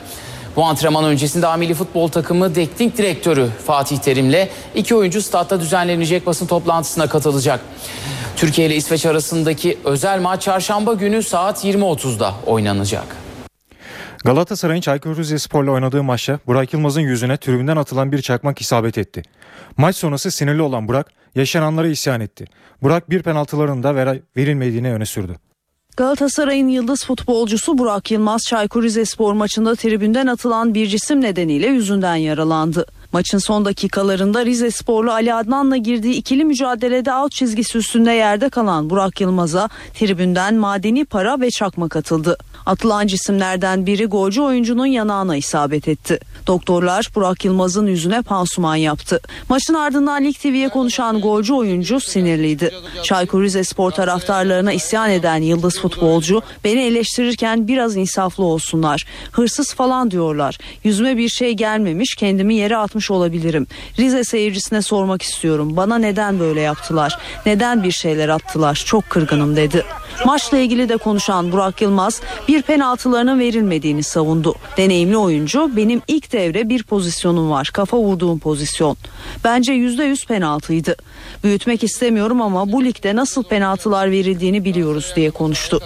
[0.57, 6.47] Bu antrenman öncesinde Amili Futbol Takımı teknik direktörü Fatih Terim'le iki oyuncu statta düzenlenecek basın
[6.47, 7.61] toplantısına katılacak.
[8.37, 13.24] Türkiye ile İsveç arasındaki özel maç çarşamba günü saat 20.30'da oynanacak.
[14.25, 19.23] Galatasaray'ın Çaykur Rizespor'la oynadığı maçta Burak Yılmaz'ın yüzüne tribünden atılan bir çakmak isabet etti.
[19.77, 22.45] Maç sonrası sinirli olan Burak yaşananlara isyan etti.
[22.83, 25.37] Burak bir penaltıların da ver- verilmediğini öne sürdü.
[25.97, 32.87] Galatasaray''ın yıldız futbolcusu Burak Yılmaz Çaykur Rizespor maçında tribünden atılan bir cisim nedeniyle yüzünden yaralandı.
[33.15, 38.91] Maçın son dakikalarında Rize Sporlu Ali Adnan'la girdiği ikili mücadelede alt çizgisi üstünde yerde kalan
[38.91, 42.39] Burak Yılmaz'a tribünden madeni para ve çakmak atıldı.
[42.67, 46.21] Atılan cisimlerden biri golcü oyuncunun yanağına isabet etti.
[46.47, 49.21] Doktorlar Burak Yılmaz'ın yüzüne pansuman yaptı.
[49.49, 52.71] Maçın ardından Lig TV'ye konuşan golcü oyuncu sinirliydi.
[53.03, 59.07] Çaykur Rizespor taraftarlarına isyan eden yıldız futbolcu beni eleştirirken biraz insaflı olsunlar.
[59.33, 60.59] Hırsız falan diyorlar.
[60.85, 63.67] Yüzüme bir şey gelmemiş kendimi yere atmış olabilirim.
[63.99, 65.77] Rize seyircisine sormak istiyorum.
[65.77, 67.19] Bana neden böyle yaptılar?
[67.47, 68.83] Neden bir şeyler attılar?
[68.87, 69.85] Çok kırgınım dedi.
[70.27, 74.55] Maçla ilgili de konuşan Burak Yılmaz bir penaltılarının verilmediğini savundu.
[74.77, 77.71] Deneyimli oyuncu benim ilk devre bir pozisyonum var.
[77.73, 78.97] Kafa vurduğum pozisyon.
[79.45, 80.97] Bence %100 penaltıydı.
[81.45, 85.81] Büyütmek istemiyorum ama bu ligde nasıl penaltılar verildiğini biliyoruz diye konuştu.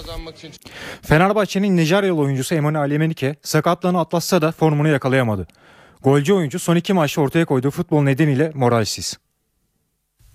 [1.03, 5.47] Fenerbahçe'nin Nijeryalı oyuncusu Emmanuel Alemenike sakatlığını atlatsa da formunu yakalayamadı.
[6.03, 9.19] Golcü oyuncu son iki maçta ortaya koyduğu futbol nedeniyle moralsiz.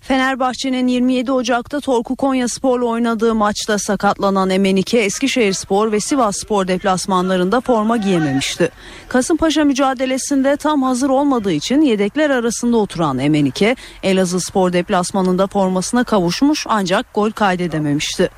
[0.00, 6.68] Fenerbahçe'nin 27 Ocak'ta Torku Konya Spor'la oynadığı maçta sakatlanan Emenike Eskişehir Spor ve Sivas Spor
[6.68, 8.70] deplasmanlarında forma giyememişti.
[9.08, 16.66] Kasımpaşa mücadelesinde tam hazır olmadığı için yedekler arasında oturan Emenike Elazığ Spor deplasmanında formasına kavuşmuş
[16.68, 18.30] ancak gol kaydedememişti.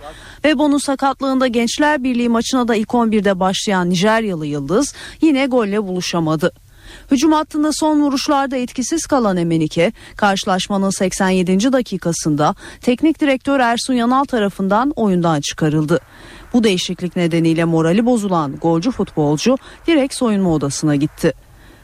[0.45, 6.53] Bebo'nun sakatlığında Gençler Birliği maçına da ilk 11'de başlayan Nijeryalı Yıldız yine golle buluşamadı.
[7.11, 11.73] Hücum hattında son vuruşlarda etkisiz kalan Emenike, karşılaşmanın 87.
[11.73, 16.01] dakikasında teknik direktör Ersun Yanal tarafından oyundan çıkarıldı.
[16.53, 21.33] Bu değişiklik nedeniyle morali bozulan golcü futbolcu direkt soyunma odasına gitti.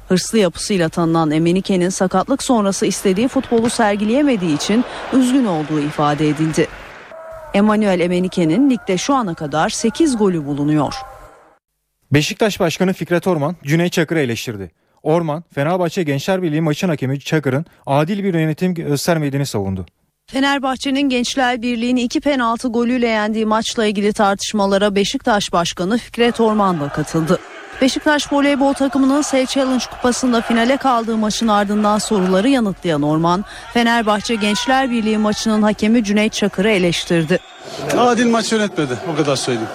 [0.08, 6.68] Hırslı yapısıyla tanınan Emenike'nin sakatlık sonrası istediği futbolu sergileyemediği için üzgün olduğu ifade edildi.
[7.54, 10.94] Emmanuel Emenike'nin ligde şu ana kadar 8 golü bulunuyor.
[12.12, 14.81] Beşiktaş Başkanı Fikret Orman Cüneyt Çakır'ı eleştirdi.
[15.02, 19.86] Orman, Fenerbahçe Gençler Birliği maçın hakemi Çakır'ın adil bir yönetim göstermediğini savundu.
[20.26, 26.88] Fenerbahçe'nin Gençler Birliği'ni iki penaltı golüyle yendiği maçla ilgili tartışmalara Beşiktaş Başkanı Fikret Orman da
[26.88, 27.38] katıldı.
[27.80, 34.90] Beşiktaş voleybol takımının Save Challenge kupasında finale kaldığı maçın ardından soruları yanıtlayan Orman, Fenerbahçe Gençler
[34.90, 37.38] Birliği maçının hakemi Cüneyt Çakır'ı eleştirdi.
[37.96, 39.68] Adil maç yönetmedi o kadar söyleyeyim.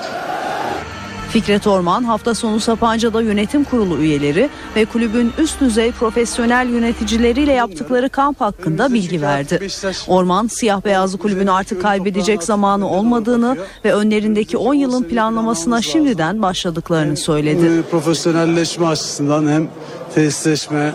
[1.38, 8.10] Fikret Orman hafta sonu Sapanca'da yönetim kurulu üyeleri ve kulübün üst düzey profesyonel yöneticileriyle yaptıkları
[8.10, 9.67] kamp hakkında bilgi verdi.
[10.08, 17.17] Orman siyah beyazlı kulübün artık kaybedecek zamanı olmadığını ve önlerindeki 10 yılın planlamasına şimdiden başladıklarını
[17.17, 17.84] söyledi.
[17.91, 19.67] Profesyonelleşme açısından hem
[20.15, 20.93] tesisleşme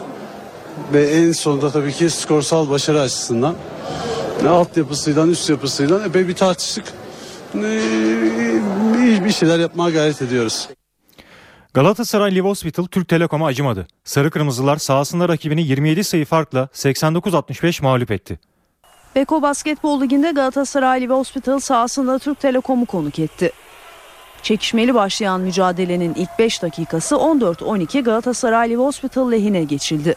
[0.92, 3.54] ve en sonunda tabii ki skorsal başarı açısından
[4.42, 7.01] ne altyapısıyla üst yapısıyla epey bir tartıştık.
[9.24, 10.68] Bir şeyler yapmaya gayret ediyoruz.
[11.74, 13.86] Galatasaray Live Hospital Türk Telekom'a acımadı.
[14.04, 18.40] Sarı Kırmızılar sahasında rakibini 27 sayı farkla 89-65 mağlup etti.
[19.14, 23.52] Beko Basketbol Ligi'nde Galatasaray Live Hospital sahasında Türk Telekom'u konuk etti.
[24.42, 30.14] Çekişmeli başlayan mücadelenin ilk 5 dakikası 14-12 Galatasaray Live Hospital lehine geçildi.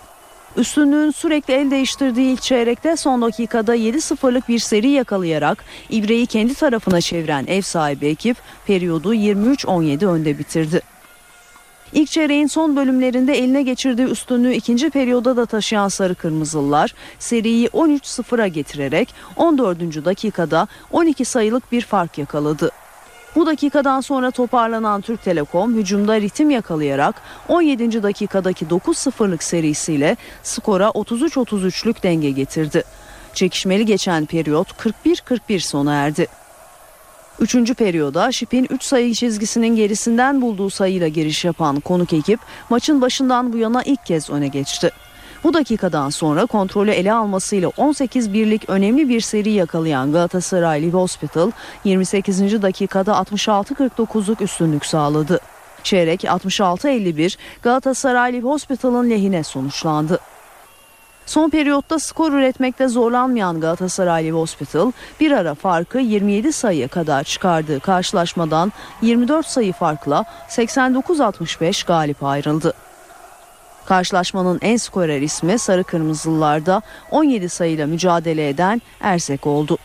[0.57, 7.01] Üstünlüğün sürekli el değiştirdiği ilk çeyrekte son dakikada 7-0'lık bir seri yakalayarak İbre'yi kendi tarafına
[7.01, 8.37] çeviren ev sahibi ekip
[8.67, 10.81] periyodu 23-17 önde bitirdi.
[11.93, 18.47] İlk çeyreğin son bölümlerinde eline geçirdiği üstünlüğü ikinci periyoda da taşıyan Sarı Kırmızılılar seriyi 13-0'a
[18.47, 20.05] getirerek 14.
[20.05, 22.71] dakikada 12 sayılık bir fark yakaladı.
[23.35, 27.15] Bu dakikadan sonra toparlanan Türk Telekom hücumda ritim yakalayarak
[27.47, 28.03] 17.
[28.03, 32.83] dakikadaki 9-0'lık serisiyle skora 33-33'lük denge getirdi.
[33.33, 36.27] Çekişmeli geçen periyot 41-41 sona erdi.
[37.39, 43.53] Üçüncü periyoda Şip'in 3 sayı çizgisinin gerisinden bulduğu sayıyla giriş yapan konuk ekip maçın başından
[43.53, 44.91] bu yana ilk kez öne geçti.
[45.43, 51.51] Bu dakikadan sonra kontrolü ele almasıyla 18 birlik önemli bir seri yakalayan Galatasaray Live Hospital
[51.83, 52.61] 28.
[52.61, 55.39] dakikada 66-49'luk üstünlük sağladı.
[55.83, 60.19] Çeyrek 66-51 Galatasaray Live Hospital'ın lehine sonuçlandı.
[61.25, 67.79] Son periyotta skor üretmekte zorlanmayan Galatasaray Live Hospital bir ara farkı 27 sayıya kadar çıkardığı
[67.79, 68.71] karşılaşmadan
[69.01, 72.73] 24 sayı farkla 89-65 galip ayrıldı.
[73.85, 76.81] Karşılaşmanın en skorer ismi Sarı Kırmızılılarda
[77.11, 79.77] 17 sayıyla mücadele eden Ersek oldu.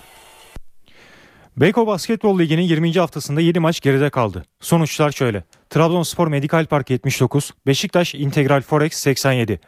[1.56, 2.92] Beko Basketbol Ligi'nin 20.
[2.92, 4.44] haftasında 7 maç geride kaldı.
[4.60, 5.44] Sonuçlar şöyle.
[5.70, 9.60] Trabzonspor Medikal Park 79, Beşiktaş İntegral Forex 87,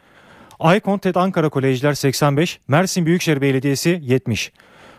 [0.59, 4.51] Aykon TED Ankara Kolejler 85, Mersin Büyükşehir Belediyesi 70,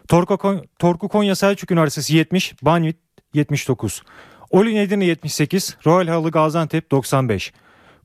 [0.08, 2.96] Torku, Torku Konya Selçuk Üniversitesi 70, Banvit
[3.34, 4.02] 79,
[4.50, 7.52] Olin Edirne 78, Royal Halı Gaziantep 95,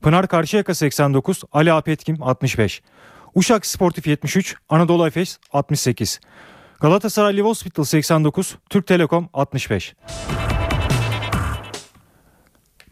[0.02, 2.82] Pınar Karşıyaka 89, Ali Apetkim 65,
[3.34, 6.20] Uşak Sportif 73, Anadolu Efes 68,
[6.80, 9.94] Galatasaray Live Hospital 89, Türk Telekom 65.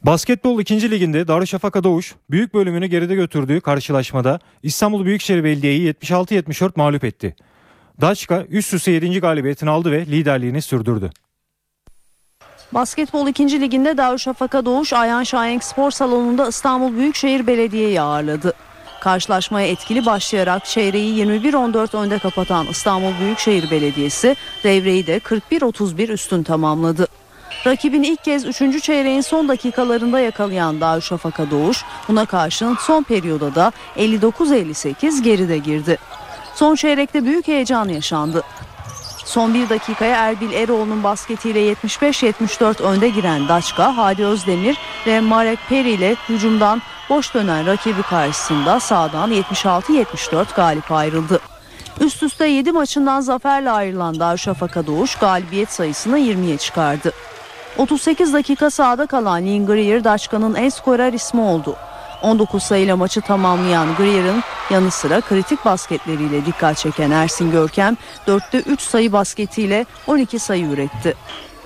[0.03, 0.91] Basketbol 2.
[0.91, 7.37] liginde Darüşşafaka Doğuş büyük bölümünü geride götürdüğü karşılaşmada İstanbul Büyükşehir Belediye'yi 76-74 mağlup etti.
[8.01, 9.21] Daçka üst üste 7.
[9.21, 11.11] galibiyetini aldı ve liderliğini sürdürdü.
[12.73, 13.61] Basketbol 2.
[13.61, 18.53] liginde Darüşşafaka Doğuş Ayhan Şahenk Spor Salonu'nda İstanbul Büyükşehir Belediye'yi ağırladı.
[19.01, 27.07] Karşılaşmaya etkili başlayarak çeyreği 21-14 önde kapatan İstanbul Büyükşehir Belediyesi devreyi de 41-31 üstün tamamladı.
[27.67, 28.83] Rakibini ilk kez 3.
[28.83, 35.99] çeyreğin son dakikalarında yakalayan Darüşşafaka Doğuş buna karşın son periyoda da 59-58 geride girdi.
[36.55, 38.43] Son çeyrekte büyük heyecan yaşandı.
[39.29, 45.91] Son bir dakikaya Erbil Eroğlu'nun basketiyle 75-74 önde giren Daçka, Hadi Özdemir ve Marek Peri
[45.91, 51.41] ile hücumdan boş dönen rakibi karşısında sağdan 76-74 galip ayrıldı.
[52.01, 57.13] Üst üste 7 maçından zaferle ayrılan Darüşşafaka Doğuş galibiyet sayısını 20'ye çıkardı.
[57.79, 61.77] 38 dakika sahada kalan Lin Greer Daçka'nın en skorer ismi oldu.
[62.23, 67.97] 19 sayıyla maçı tamamlayan Greer'ın yanı sıra kritik basketleriyle dikkat çeken Ersin Görkem
[68.27, 71.15] 4'te 3 sayı basketiyle 12 sayı üretti.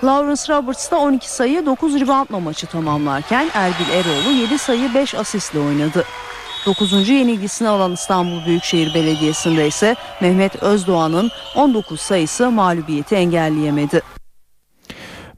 [0.05, 5.59] Lawrence Roberts da 12 sayı 9 reboundla maçı tamamlarken Erbil Eroğlu 7 sayı 5 asistle
[5.59, 6.05] oynadı.
[6.66, 7.09] 9.
[7.09, 14.03] yenilgisini alan İstanbul Büyükşehir Belediyesi'nde ise Mehmet Özdoğan'ın 19 sayısı mağlubiyeti engelleyemedi.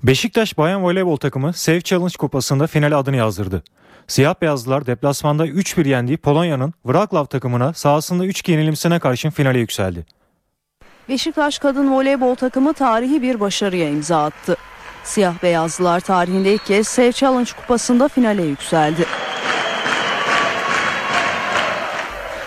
[0.03, 3.63] Beşiktaş Bayan Voleybol takımı Save Challenge Kupası'nda finale adını yazdırdı.
[4.09, 10.07] Siyah beyazlılar deplasmanda 3-1 yendiği Polonya'nın Wrocław takımına sahasında 3 yenilmesine karşın finale yükseldi.
[11.09, 14.57] Beşiktaş kadın voleybol takımı tarihi bir başarıya imza attı.
[15.05, 19.07] Siyah beyazlılar tarihinde ilk kez Save Challenge kupasında finale yükseldi.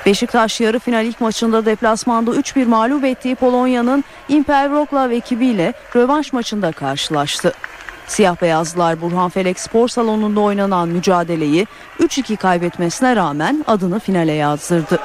[0.05, 6.72] Beşiktaş yarı final ilk maçında deplasmanda 3-1 mağlup ettiği Polonya'nın Imper Wrocław ekibiyle rövanş maçında
[6.72, 7.53] karşılaştı.
[8.08, 11.68] Siyah beyazlılar Burhan Felek Spor Salonu'nda oynanan mücadeleyi
[11.99, 14.99] 3-2 kaybetmesine rağmen adını finale yazdırdı.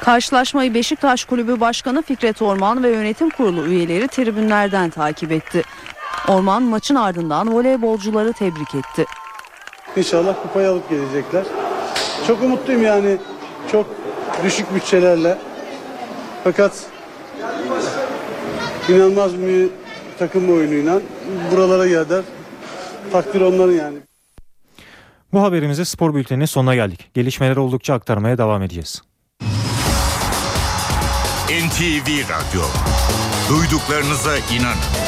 [0.00, 5.62] Karşılaşmayı Beşiktaş Kulübü Başkanı Fikret Orman ve yönetim kurulu üyeleri tribünlerden takip etti.
[6.28, 9.04] Orman maçın ardından voleybolcuları tebrik etti.
[9.96, 11.44] İnşallah kupayı alıp gelecekler.
[12.26, 13.16] Çok umutluyum yani
[13.72, 13.86] çok
[14.44, 15.38] düşük bütçelerle.
[16.44, 16.72] Fakat
[18.88, 19.70] inanılmaz bir
[20.18, 21.00] takım oyunuyla
[21.52, 22.22] buralara geldiler.
[23.12, 23.98] Takdir onların yani.
[25.32, 27.10] Bu haberimizde spor bülteninin sonuna geldik.
[27.14, 29.02] Gelişmeleri oldukça aktarmaya devam edeceğiz.
[31.50, 32.62] NTV Radyo.
[33.50, 35.06] Duyduklarınıza inanın.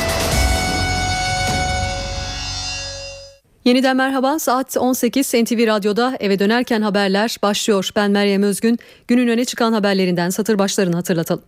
[3.65, 7.91] Yeniden merhaba saat 18 NTV Radyo'da eve dönerken haberler başlıyor.
[7.97, 8.79] Ben Meryem Özgün.
[9.09, 11.43] Günün öne çıkan haberlerinden satır başlarını hatırlatalım.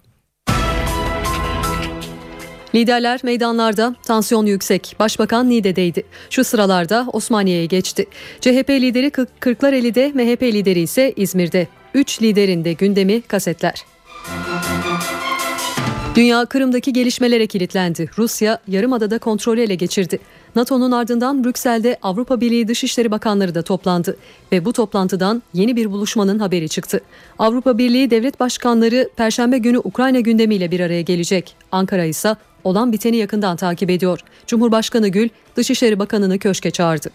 [2.74, 4.96] Liderler meydanlarda, tansiyon yüksek.
[4.98, 6.02] Başbakan Niğde'deydi.
[6.30, 8.06] Şu sıralarda Osmaniye'ye geçti.
[8.40, 9.10] CHP lideri
[9.40, 11.68] Kırklareli'de, MHP lideri ise İzmir'de.
[11.94, 13.84] Üç liderin de gündemi kasetler.
[16.14, 18.10] Dünya Kırım'daki gelişmelere kilitlendi.
[18.18, 20.18] Rusya yarımadada kontrolü ele geçirdi.
[20.56, 24.16] NATO'nun ardından Brüksel'de Avrupa Birliği Dışişleri Bakanları da toplandı
[24.52, 27.00] ve bu toplantıdan yeni bir buluşmanın haberi çıktı.
[27.38, 31.56] Avrupa Birliği devlet başkanları perşembe günü Ukrayna gündemiyle bir araya gelecek.
[31.72, 34.20] Ankara ise olan biteni yakından takip ediyor.
[34.46, 37.10] Cumhurbaşkanı Gül Dışişleri Bakanı'nı köşke çağırdı.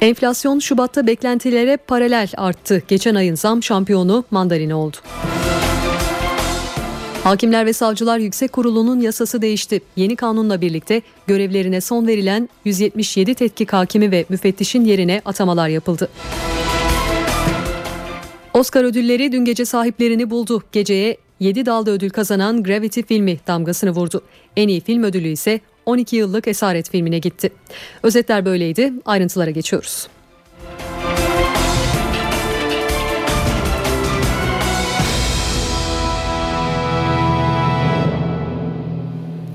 [0.00, 2.82] Enflasyon Şubat'ta beklentilere paralel arttı.
[2.88, 4.96] Geçen ayın zam şampiyonu mandalina oldu.
[7.24, 9.80] Hakimler ve Savcılar Yüksek Kurulu'nun yasası değişti.
[9.96, 16.08] Yeni kanunla birlikte görevlerine son verilen 177 tetkik hakimi ve müfettişin yerine atamalar yapıldı.
[18.54, 20.62] Oscar ödülleri dün gece sahiplerini buldu.
[20.72, 24.22] Geceye 7 dalda ödül kazanan Gravity filmi damgasını vurdu.
[24.56, 27.52] En iyi film ödülü ise 12 yıllık Esaret filmine gitti.
[28.02, 28.92] Özetler böyleydi.
[29.04, 30.08] Ayrıntılara geçiyoruz.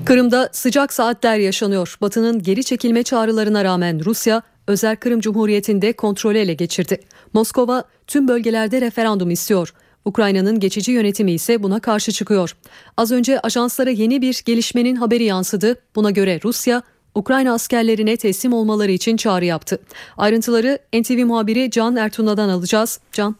[0.04, 1.96] Kırım'da sıcak saatler yaşanıyor.
[2.00, 7.00] Batı'nın geri çekilme çağrılarına rağmen Rusya Özel Kırım Cumhuriyeti'nde kontrolü ele geçirdi.
[7.32, 9.74] Moskova tüm bölgelerde referandum istiyor.
[10.04, 12.56] Ukrayna'nın geçici yönetimi ise buna karşı çıkıyor.
[12.96, 15.76] Az önce ajanslara yeni bir gelişmenin haberi yansıdı.
[15.96, 16.82] Buna göre Rusya
[17.14, 19.78] Ukrayna askerlerine teslim olmaları için çağrı yaptı.
[20.16, 23.00] Ayrıntıları NTV muhabiri Can Ertuna'dan alacağız.
[23.12, 23.36] Can.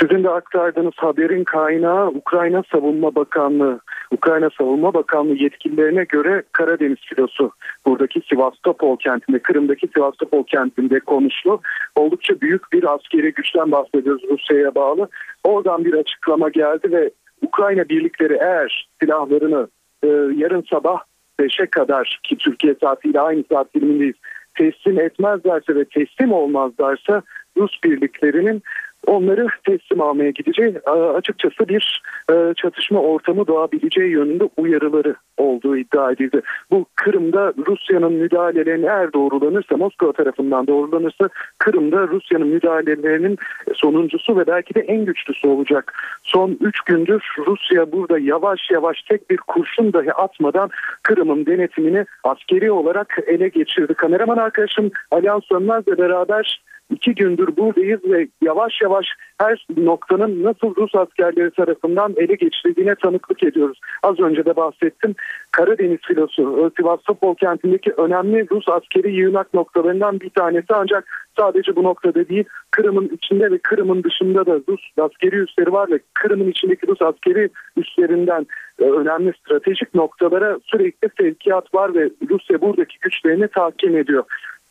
[0.00, 3.80] Sizin de aktardığınız haberin kaynağı Ukrayna Savunma Bakanlığı.
[4.10, 7.50] Ukrayna Savunma Bakanlığı yetkililerine göre Karadeniz filosu
[7.86, 11.60] buradaki Sivastopol kentinde, Kırım'daki Sivastopol kentinde konuştu.
[11.96, 15.08] Oldukça büyük bir askeri güçten bahsediyoruz Rusya'ya bağlı.
[15.44, 17.10] Oradan bir açıklama geldi ve
[17.42, 19.68] Ukrayna birlikleri eğer silahlarını
[20.02, 21.00] e, yarın sabah
[21.40, 24.16] 5'e kadar ki Türkiye saatiyle aynı saat dilimindeyiz
[24.54, 27.22] teslim etmezlerse ve teslim olmazlarsa
[27.56, 28.62] Rus birliklerinin
[29.06, 30.78] onları teslim almaya gideceği
[31.14, 36.42] açıkçası bir e, çatışma ortamı doğabileceği yönünde uyarıları olduğu iddia edildi.
[36.70, 41.28] Bu Kırım'da Rusya'nın müdahalelerine eğer doğrulanırsa Moskova tarafından doğrulanırsa
[41.58, 43.38] Kırım'da Rusya'nın müdahalelerinin
[43.74, 45.92] sonuncusu ve belki de en güçlüsü olacak.
[46.22, 50.70] Son 3 gündür Rusya burada yavaş yavaş tek bir kurşun dahi atmadan
[51.02, 53.94] Kırım'ın denetimini askeri olarak ele geçirdi.
[53.94, 59.06] Kameraman arkadaşım Alihan Sönmez'le beraber iki gündür buradayız ve yavaş yavaş
[59.40, 63.80] her noktanın nasıl Rus askerleri tarafından ele geçirildiğine tanıklık ediyoruz.
[64.02, 65.14] Az önce de bahsettim.
[65.50, 71.04] Karadeniz filosu Sivastopol kentindeki önemli Rus askeri yığınak noktalarından bir tanesi ancak
[71.38, 75.98] sadece bu noktada değil Kırım'ın içinde ve Kırım'ın dışında da Rus askeri üsleri var ve
[76.14, 78.46] Kırım'ın içindeki Rus askeri üslerinden
[78.78, 84.24] e, önemli stratejik noktalara sürekli sevkiyat var ve Rusya buradaki güçlerini tahkim ediyor.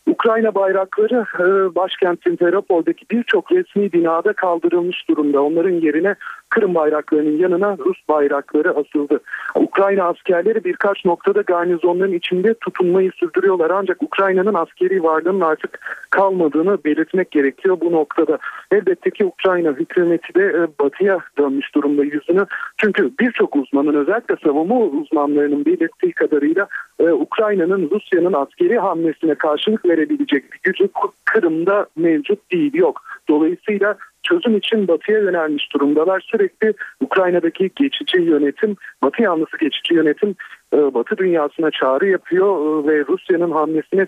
[0.08, 5.42] Ukrayna bayrakları e, başkent Simferopol'daki birçok resmi binada kaldırılmış durumda.
[5.42, 6.16] Onların yerine
[6.54, 9.20] Kırım bayraklarının yanına Rus bayrakları asıldı.
[9.56, 13.70] Ukrayna askerleri birkaç noktada garnizonların içinde tutunmayı sürdürüyorlar.
[13.70, 15.80] Ancak Ukrayna'nın askeri varlığının artık
[16.10, 18.38] kalmadığını belirtmek gerekiyor bu noktada.
[18.72, 22.46] Elbette ki Ukrayna hükümeti de e, batıya dönmüş durumda yüzünü.
[22.78, 26.68] Çünkü birçok uzmanın özellikle savunma uzmanlarının belirttiği kadarıyla
[27.00, 30.90] e, Ukrayna'nın Rusya'nın askeri hamlesine karşılık verebilecek bir gücü
[31.26, 33.02] Kırım'da mevcut değil yok.
[33.30, 36.28] Dolayısıyla çözüm için batıya yönelmiş durumdalar.
[36.32, 40.36] Sürekli Ukrayna'daki geçici yönetim, batı yanlısı geçici yönetim
[40.74, 44.06] e, batı dünyasına çağrı yapıyor e, ve Rusya'nın hamlesine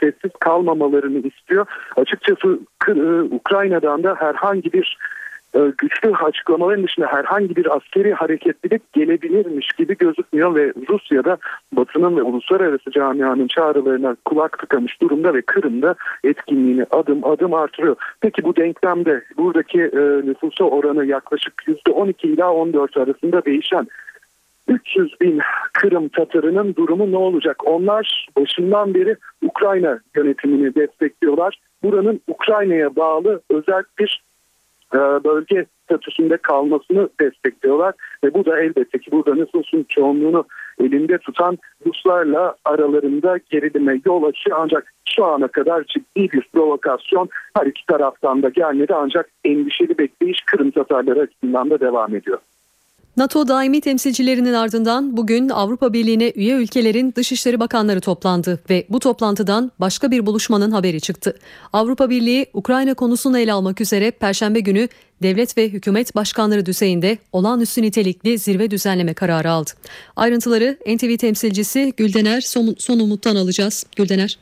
[0.00, 1.66] sessiz kalmamalarını istiyor.
[1.96, 2.58] Açıkçası
[3.30, 4.98] Ukrayna'dan da herhangi bir e,
[5.78, 11.36] güçlü açıklamaların dışında herhangi bir askeri hareketlilik gelebilirmiş gibi gözükmüyor ve Rusya'da
[11.72, 15.94] Batı'nın ve uluslararası camianın çağrılarına kulak tıkamış durumda ve Kırım'da
[16.24, 17.96] etkinliğini adım adım artırıyor.
[18.20, 23.86] Peki bu denklemde buradaki e, nüfusa oranı yaklaşık %12 ila 14 arasında değişen
[24.68, 25.40] 300 bin
[25.72, 27.66] Kırım Tatarının durumu ne olacak?
[27.66, 31.58] Onlar başından beri Ukrayna yönetimini destekliyorlar.
[31.82, 34.31] Buranın Ukrayna'ya bağlı özel bir e,
[34.98, 37.94] bölge statüsünde kalmasını destekliyorlar.
[38.24, 40.44] Ve bu da elbette ki burada nüfusun çoğunluğunu
[40.80, 47.66] elinde tutan Ruslarla aralarında gerilime yol açıyor ancak şu ana kadar ciddi bir provokasyon her
[47.66, 48.94] iki taraftan da gelmedi.
[48.94, 52.38] Ancak endişeli bekleyiş Kırım Tatarları açısından da devam ediyor.
[53.16, 59.72] NATO daimi temsilcilerinin ardından bugün Avrupa Birliği'ne üye ülkelerin Dışişleri Bakanları toplandı ve bu toplantıdan
[59.80, 61.38] başka bir buluşmanın haberi çıktı.
[61.72, 64.88] Avrupa Birliği Ukrayna konusunu ele almak üzere Perşembe günü
[65.22, 69.70] devlet ve hükümet başkanları düzeyinde olağanüstü nitelikli zirve düzenleme kararı aldı.
[70.16, 73.86] Ayrıntıları NTV temsilcisi Güldener Son, Son Umut'tan alacağız.
[73.96, 74.38] Güldener.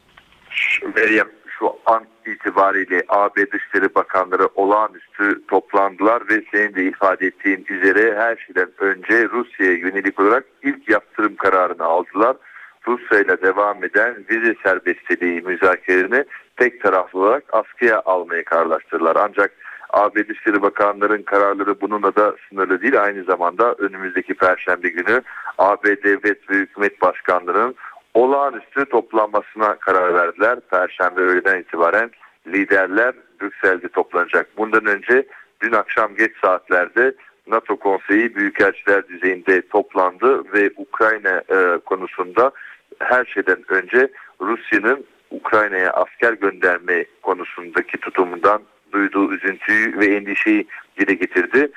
[0.96, 8.16] Meryem şu an itibariyle AB Dışişleri Bakanları olağanüstü toplandılar ve senin de ifade ettiğin üzere
[8.16, 12.36] her şeyden önce Rusya'ya yönelik olarak ilk yaptırım kararını aldılar.
[12.86, 16.24] Rusya ile devam eden vize serbestliği müzakerelerini
[16.56, 19.16] tek taraflı olarak askıya almayı kararlaştırdılar.
[19.16, 19.52] Ancak
[19.90, 23.02] AB Dışişleri Bakanların kararları bununla da sınırlı değil.
[23.02, 25.22] Aynı zamanda önümüzdeki Perşembe günü
[25.58, 27.74] AB Devlet ve Hükümet Başkanlarının
[28.14, 30.60] olağanüstü toplanmasına karar verdiler.
[30.60, 32.10] Perşembe öğleden itibaren
[32.46, 34.48] liderler Brüksel'de toplanacak.
[34.56, 35.26] Bundan önce
[35.62, 37.14] dün akşam geç saatlerde
[37.46, 42.50] NATO konseyi büyükelçiler düzeyinde toplandı ve Ukrayna e, konusunda
[42.98, 44.08] her şeyden önce
[44.40, 50.66] Rusya'nın Ukrayna'ya asker gönderme konusundaki tutumundan duyduğu üzüntüyü ve endişeyi
[50.98, 51.70] dile getirdi.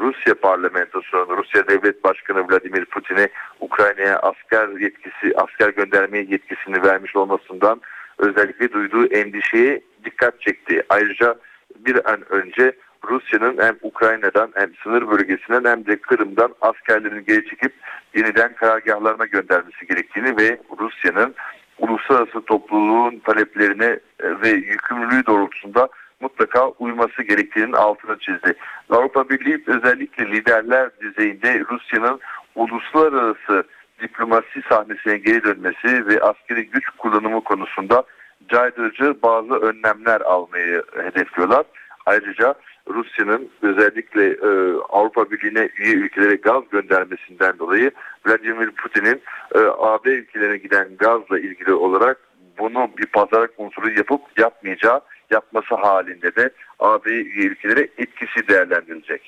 [0.00, 3.28] Rusya parlamentosunun Rusya Devlet Başkanı Vladimir Putin'e
[3.60, 7.80] Ukrayna'ya asker yetkisi, asker göndermeye yetkisini vermiş olmasından
[8.18, 10.82] özellikle duyduğu endişeye dikkat çekti.
[10.88, 11.34] Ayrıca
[11.76, 12.72] bir an önce
[13.08, 17.72] Rusya'nın hem Ukrayna'dan hem sınır bölgesinden hem de Kırım'dan askerlerini geri çekip
[18.14, 21.34] yeniden karargahlarına göndermesi gerektiğini ve Rusya'nın
[21.78, 25.88] uluslararası topluluğun taleplerine e, ve yükümlülüğü doğrultusunda
[26.20, 28.54] mutlaka uyması gerektiğinin altını çizdi.
[28.90, 32.20] Avrupa Birliği özellikle liderler düzeyinde Rusya'nın
[32.54, 33.64] uluslararası
[34.02, 38.04] diplomasi sahnesine geri dönmesi ve askeri güç kullanımı konusunda
[38.48, 41.64] caydırıcı bazı önlemler almayı hedefliyorlar.
[42.06, 42.54] Ayrıca
[42.88, 47.90] Rusya'nın özellikle e, Avrupa Birliği'ne üye ülkelere gaz göndermesinden dolayı
[48.26, 49.22] Vladimir Putin'in
[49.54, 52.20] e, AB ülkelerine giden gazla ilgili olarak
[52.58, 55.00] bunu bir pazarlık unsuru yapıp yapmayacağı
[55.30, 59.22] yapması halinde de AB üye ülkelere etkisi değerlendirilecek.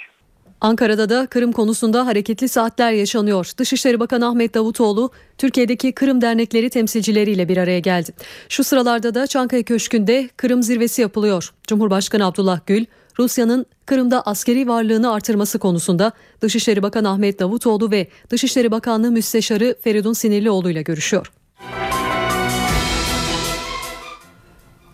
[0.61, 3.51] Ankara'da da Kırım konusunda hareketli saatler yaşanıyor.
[3.59, 8.13] Dışişleri Bakanı Ahmet Davutoğlu Türkiye'deki Kırım dernekleri temsilcileriyle bir araya geldi.
[8.49, 11.53] Şu sıralarda da Çankaya Köşkü'nde Kırım zirvesi yapılıyor.
[11.67, 12.85] Cumhurbaşkanı Abdullah Gül,
[13.19, 20.13] Rusya'nın Kırım'da askeri varlığını artırması konusunda Dışişleri Bakanı Ahmet Davutoğlu ve Dışişleri Bakanlığı Müsteşarı Feridun
[20.13, 21.33] Sinirlioğlu ile görüşüyor.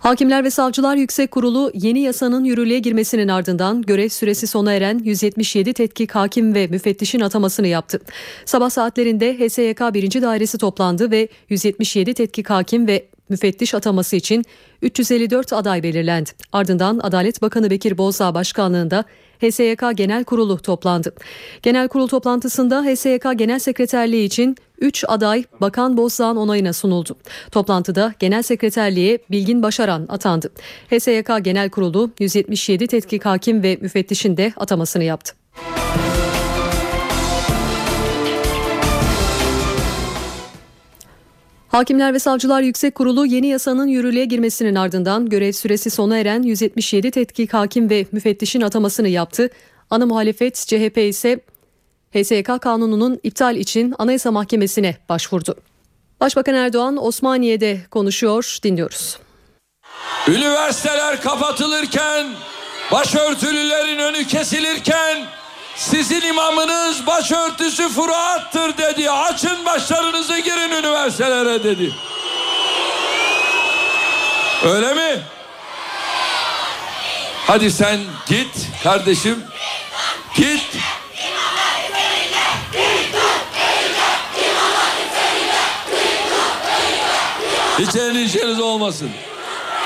[0.07, 5.73] Hakimler ve Savcılar Yüksek Kurulu yeni yasanın yürürlüğe girmesinin ardından görev süresi sona eren 177
[5.73, 8.01] tetkik hakim ve müfettişin atamasını yaptı.
[8.45, 10.23] Sabah saatlerinde HSYK 1.
[10.23, 14.45] Dairesi toplandı ve 177 tetkik hakim ve müfettiş ataması için
[14.83, 16.31] 354 aday belirlendi.
[16.53, 19.05] Ardından Adalet Bakanı Bekir Bozdağ başkanlığında
[19.41, 21.15] HSYK Genel Kurulu toplandı.
[21.63, 27.17] Genel Kurul toplantısında HSYK Genel Sekreterliği için 3 aday Bakan Bozdağ'ın onayına sunuldu.
[27.51, 30.53] Toplantıda Genel Sekreterliğe Bilgin Başaran atandı.
[30.91, 35.46] HSYK Genel Kurulu 177 tetkik hakim ve müfettişin de atamasını yaptı.
[41.69, 47.11] Hakimler ve Savcılar Yüksek Kurulu yeni yasanın yürürlüğe girmesinin ardından görev süresi sona eren 177
[47.11, 49.51] tetkik hakim ve müfettişin atamasını yaptı.
[49.91, 51.41] Ana muhalefet CHP ise
[52.15, 55.55] HSYK kanununun iptal için Anayasa Mahkemesi'ne başvurdu.
[56.21, 59.19] Başbakan Erdoğan Osmaniye'de konuşuyor, dinliyoruz.
[60.29, 62.27] Üniversiteler kapatılırken,
[62.93, 65.27] başörtülülerin önü kesilirken
[65.77, 69.11] sizin imamınız başörtüsü furuattır dedi.
[69.11, 71.95] Açın başlarınızı girin üniversitelere dedi.
[74.65, 75.23] Öyle mi?
[77.47, 79.45] Hadi sen git kardeşim.
[80.35, 80.63] Git.
[87.79, 89.11] Hiç endişeniz olmasın.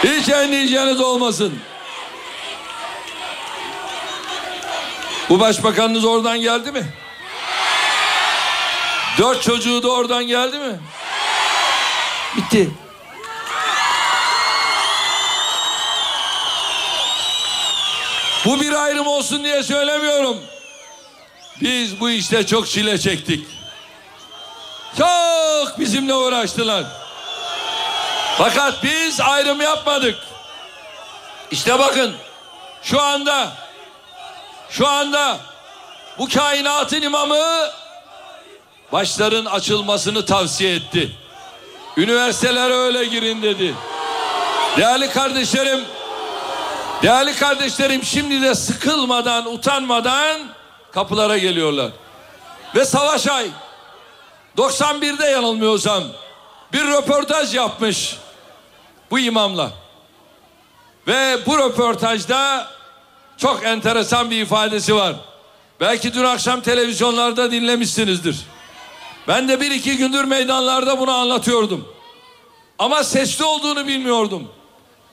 [0.05, 1.59] Hiç endişeniz olmasın.
[5.31, 6.87] Bu başbakanınız oradan geldi mi?
[9.19, 10.81] Dört çocuğu da oradan geldi mi?
[12.37, 12.71] Bitti.
[18.45, 20.37] Bu bir ayrım olsun diye söylemiyorum.
[21.61, 23.47] Biz bu işte çok çile çektik.
[24.99, 26.85] Çok bizimle uğraştılar.
[28.39, 30.19] Fakat biz ayrım yapmadık.
[31.51, 32.15] İşte bakın
[32.83, 33.53] şu anda
[34.71, 35.39] şu anda
[36.19, 37.71] bu kainatın imamı
[38.93, 41.17] başların açılmasını tavsiye etti.
[41.97, 43.75] Üniversitelere öyle girin dedi.
[44.77, 45.85] Değerli kardeşlerim,
[47.03, 50.41] değerli kardeşlerim şimdi de sıkılmadan, utanmadan
[50.93, 51.91] kapılara geliyorlar.
[52.75, 53.51] Ve Savaş Ay
[54.57, 56.03] 91'de yanılmıyorsam
[56.73, 58.17] bir röportaj yapmış
[59.11, 59.71] bu imamla.
[61.07, 62.67] Ve bu röportajda
[63.41, 65.17] çok enteresan bir ifadesi var.
[65.81, 68.41] Belki dün akşam televizyonlarda dinlemişsinizdir.
[69.29, 71.89] Ben de bir iki gündür meydanlarda bunu anlatıyordum.
[72.79, 74.49] Ama sesli olduğunu bilmiyordum.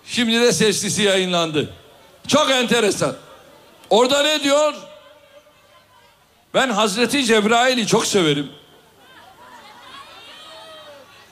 [0.05, 1.73] Şimdi de seslisi yayınlandı.
[2.27, 3.15] Çok enteresan.
[3.89, 4.73] Orada ne diyor?
[6.53, 8.51] Ben Hazreti Cebrail'i çok severim.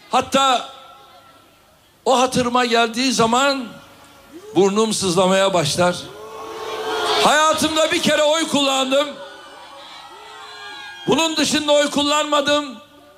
[0.09, 0.69] Hatta
[2.05, 3.65] o hatırıma geldiği zaman
[4.55, 5.95] burnum sızlamaya başlar.
[7.23, 9.07] Hayatımda bir kere oy kullandım.
[11.07, 12.77] Bunun dışında oy kullanmadım.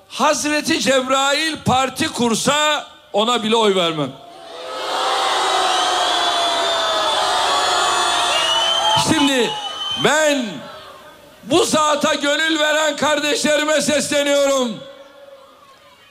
[0.10, 4.12] Hazreti Cebrail parti kursa ona bile oy vermem.
[9.10, 9.52] Şimdi
[10.04, 10.46] ben
[11.50, 14.78] Bu saata gönül veren kardeşlerime sesleniyorum.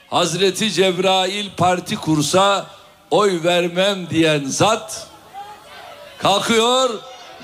[0.09, 2.65] Hazreti Cebrail parti kursa
[3.11, 5.07] oy vermem diyen zat
[6.17, 6.89] kalkıyor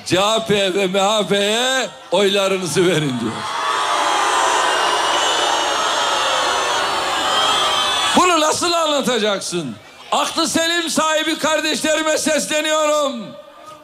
[0.06, 3.34] CHP ve MHP'ye oylarınızı verin diyor.
[8.16, 9.76] Bunu nasıl anlatacaksın?
[10.12, 13.26] Aklı selim sahibi kardeşlerime sesleniyorum.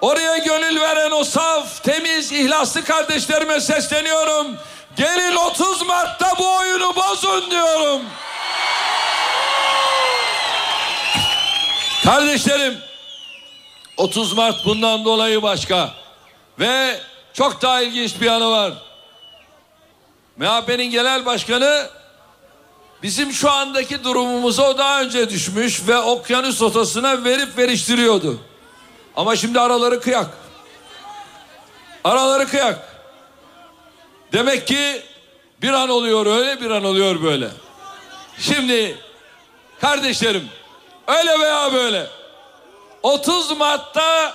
[0.02, 4.58] Oraya gönül veren o saf, temiz, ihlaslı kardeşlerime sesleniyorum.
[4.96, 8.02] Gelin 30 Mart'ta bu oyunu bozun diyorum.
[12.04, 12.78] Kardeşlerim
[13.98, 15.90] 30 Mart bundan dolayı başka
[16.60, 17.00] ve
[17.34, 18.74] çok daha ilginç bir yanı var.
[20.38, 21.90] MHP'nin genel başkanı
[23.04, 28.40] bizim şu andaki durumumuza o daha önce düşmüş ve okyanus ortasına verip veriştiriyordu.
[29.16, 30.28] Ama şimdi araları kıyak.
[32.04, 32.90] Araları kıyak.
[34.34, 35.02] Demek ki
[35.62, 37.50] bir an oluyor öyle bir an oluyor böyle.
[38.40, 38.98] Şimdi
[39.82, 40.50] kardeşlerim
[41.08, 42.08] öyle veya böyle
[43.04, 44.34] 30 Mart'ta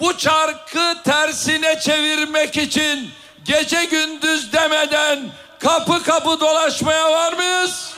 [0.00, 3.10] bu çarkı tersine çevirmek için
[3.44, 5.20] gece gündüz demeden
[5.58, 7.92] kapı kapı dolaşmaya var mıyız?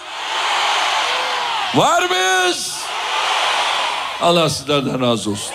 [1.74, 2.78] Var mıyız?
[4.22, 5.54] Allah sizlerden razı olsun.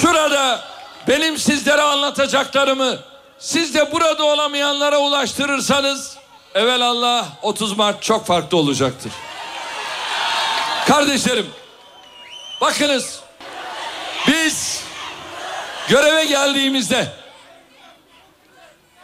[0.00, 0.60] Şurada
[1.08, 2.98] benim sizlere anlatacaklarımı
[3.38, 6.16] siz de burada olamayanlara ulaştırırsanız
[6.54, 9.12] evelallah 30 Mart çok farklı olacaktır.
[10.86, 11.46] Kardeşlerim
[12.60, 13.20] bakınız
[14.26, 14.84] biz
[15.88, 17.12] göreve geldiğimizde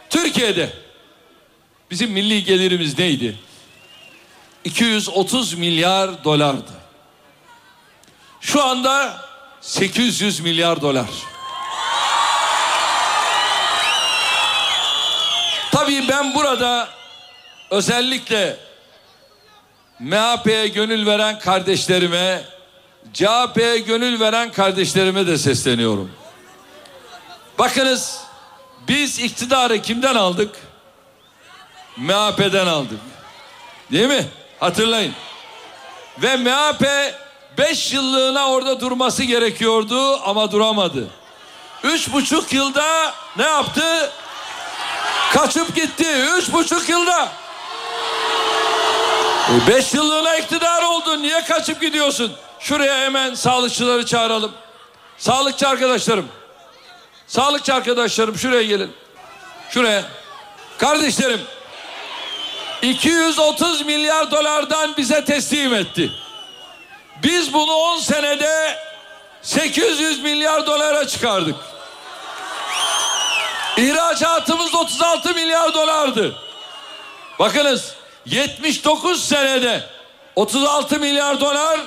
[0.09, 0.73] Türkiye'de
[1.91, 3.39] bizim milli gelirimiz neydi?
[4.63, 6.71] 230 milyar dolardı.
[8.41, 9.21] Şu anda
[9.61, 11.09] 800 milyar dolar.
[15.71, 16.89] Tabii ben burada
[17.69, 18.57] özellikle
[19.99, 22.41] MHP'ye gönül veren kardeşlerime,
[23.13, 26.11] CHP'ye gönül veren kardeşlerime de sesleniyorum.
[27.59, 28.19] Bakınız
[28.87, 30.55] biz iktidarı kimden aldık?
[31.97, 32.99] MHP'den aldık.
[33.91, 34.25] Değil mi?
[34.59, 35.13] Hatırlayın.
[36.21, 36.85] Ve MHP
[37.57, 41.07] 5 yıllığına orada durması gerekiyordu ama duramadı.
[41.83, 44.11] Üç buçuk yılda ne yaptı?
[45.33, 46.07] Kaçıp gitti.
[46.37, 47.31] Üç buçuk yılda.
[49.49, 51.21] E beş yıllığına iktidar oldun.
[51.21, 52.33] Niye kaçıp gidiyorsun?
[52.59, 54.51] Şuraya hemen sağlıkçıları çağıralım.
[55.17, 56.27] Sağlıkçı arkadaşlarım.
[57.27, 58.93] Sağlıkçı arkadaşlarım şuraya gelin.
[59.69, 60.03] Şuraya.
[60.77, 61.41] Kardeşlerim
[62.81, 66.11] 230 milyar dolardan bize teslim etti.
[67.23, 68.77] Biz bunu 10 senede
[69.41, 71.55] 800 milyar dolara çıkardık.
[73.77, 76.35] İhracatımız 36 milyar dolardı.
[77.39, 77.95] Bakınız
[78.25, 79.83] 79 senede
[80.35, 81.79] 36 milyar dolar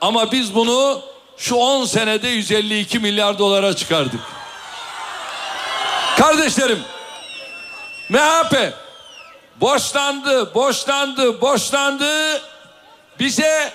[0.00, 1.02] ama biz bunu
[1.36, 4.20] şu 10 senede 152 milyar dolara çıkardık.
[6.16, 6.82] Kardeşlerim
[8.10, 8.72] MHP
[9.56, 12.42] borçlandı, borçlandı, borçlandı.
[13.18, 13.72] Bize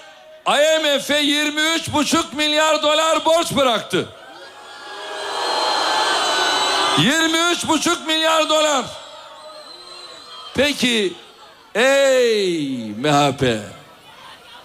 [0.48, 4.10] IMF'e 23,5 milyar dolar borç bıraktı.
[6.98, 8.86] 23,5 milyar dolar.
[10.54, 11.14] Peki
[11.76, 13.44] ey MHP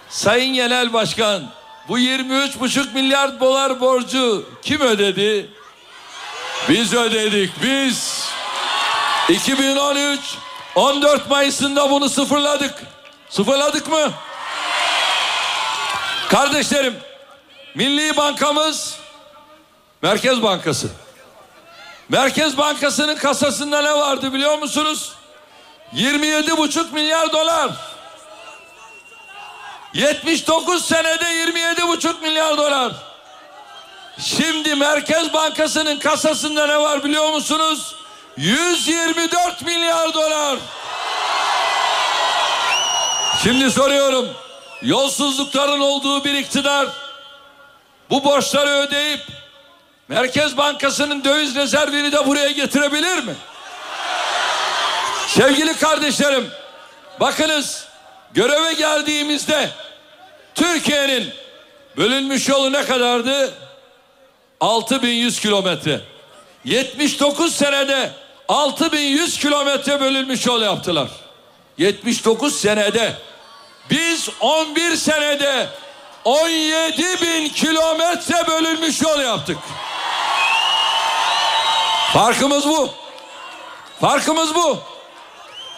[0.09, 1.43] Sayın Genel Başkan
[1.87, 5.49] bu 23,5 milyar dolar borcu kim ödedi?
[6.69, 8.27] Biz ödedik biz.
[9.29, 10.19] 2013
[10.75, 12.73] 14 Mayıs'ında bunu sıfırladık.
[13.29, 14.11] Sıfırladık mı?
[16.29, 16.95] Kardeşlerim
[17.75, 18.97] Milli Bankamız
[20.01, 20.87] Merkez Bankası.
[22.09, 25.16] Merkez Bankası'nın kasasında ne vardı biliyor musunuz?
[25.95, 27.71] 27,5 milyar dolar.
[29.93, 32.93] 79 senede 27,5 milyar dolar.
[34.19, 37.95] Şimdi Merkez Bankası'nın kasasında ne var biliyor musunuz?
[38.37, 40.59] 124 milyar dolar.
[43.43, 44.29] Şimdi soruyorum.
[44.81, 46.87] Yolsuzlukların olduğu bir iktidar
[48.09, 49.21] bu borçları ödeyip
[50.07, 53.35] Merkez Bankası'nın döviz rezervini de buraya getirebilir mi?
[55.37, 56.51] Sevgili kardeşlerim,
[57.19, 57.87] bakınız
[58.33, 59.69] göreve geldiğimizde
[60.55, 61.33] Türkiye'nin
[61.97, 63.53] bölünmüş yolu ne kadardı?
[64.59, 66.01] 6100 kilometre.
[66.65, 68.11] 79 senede
[68.47, 71.09] 6100 kilometre bölünmüş yol yaptılar.
[71.77, 73.13] 79 senede.
[73.89, 75.67] Biz 11 senede
[76.23, 79.57] 17 bin kilometre bölünmüş yol yaptık.
[82.13, 82.89] Farkımız bu.
[84.01, 84.96] Farkımız bu.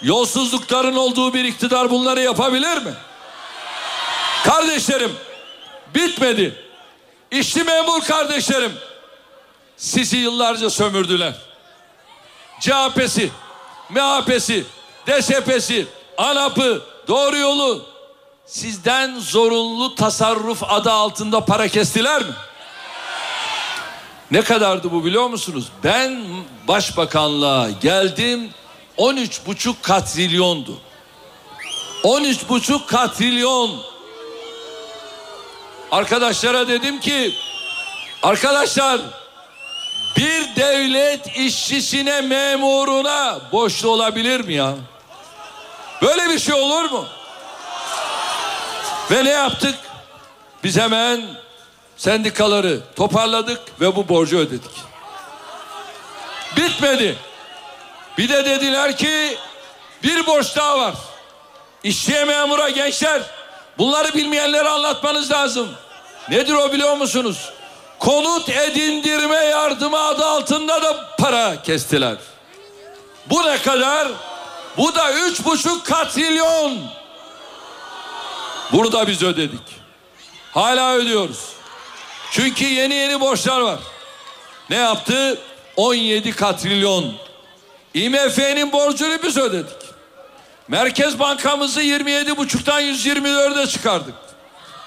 [0.02, 2.93] Yolsuzlukların olduğu bir iktidar bunları yapabilir mi?
[4.43, 5.12] Kardeşlerim
[5.95, 6.66] bitmedi.
[7.32, 8.72] İşçi memur kardeşlerim
[9.78, 11.34] sizi yıllarca sömürdüler.
[12.62, 13.32] CHP'si,
[13.89, 14.66] MHP'si,
[15.08, 15.88] DSP'si,
[16.18, 17.86] ANAP'ı, Doğru Yolu
[18.45, 22.34] sizden zorunlu tasarruf adı altında para kestiler mi?
[24.32, 25.66] Ne kadardı bu biliyor musunuz?
[25.84, 26.26] Ben
[26.68, 28.50] başbakanlığa geldim
[29.00, 30.82] 13 buçuk katrilyondu.
[32.04, 33.82] 13 buçuk katrilyon.
[35.91, 37.34] Arkadaşlara dedim ki
[38.24, 39.02] arkadaşlar
[40.18, 44.76] bir devlet işçisine memuruna borçlu olabilir mi ya?
[46.02, 47.06] Böyle bir şey olur mu?
[49.12, 49.76] Ve ne yaptık?
[50.64, 51.22] Biz hemen
[51.97, 54.72] sendikaları toparladık ve bu borcu ödedik.
[56.58, 57.28] Bitmedi.
[58.20, 59.38] Bir de dediler ki
[60.03, 60.93] bir borç daha var.
[61.84, 63.22] İşçiye memura gençler
[63.78, 65.70] bunları bilmeyenlere anlatmanız lazım.
[66.30, 67.49] Nedir o biliyor musunuz?
[67.99, 72.15] Konut edindirme yardımı adı altında da para kestiler.
[73.30, 74.07] Bu ne kadar?
[74.78, 76.78] Bu da üç buçuk katrilyon.
[78.72, 79.63] Burada biz ödedik.
[80.51, 81.39] Hala ödüyoruz.
[82.32, 83.80] Çünkü yeni yeni borçlar var.
[84.70, 85.38] Ne yaptı?
[85.76, 87.28] 17 katrilyon.
[87.94, 89.78] IMF'nin borcunu biz ödedik.
[90.68, 94.16] Merkez Bankamızı 27,5'tan 124'e çıkardık.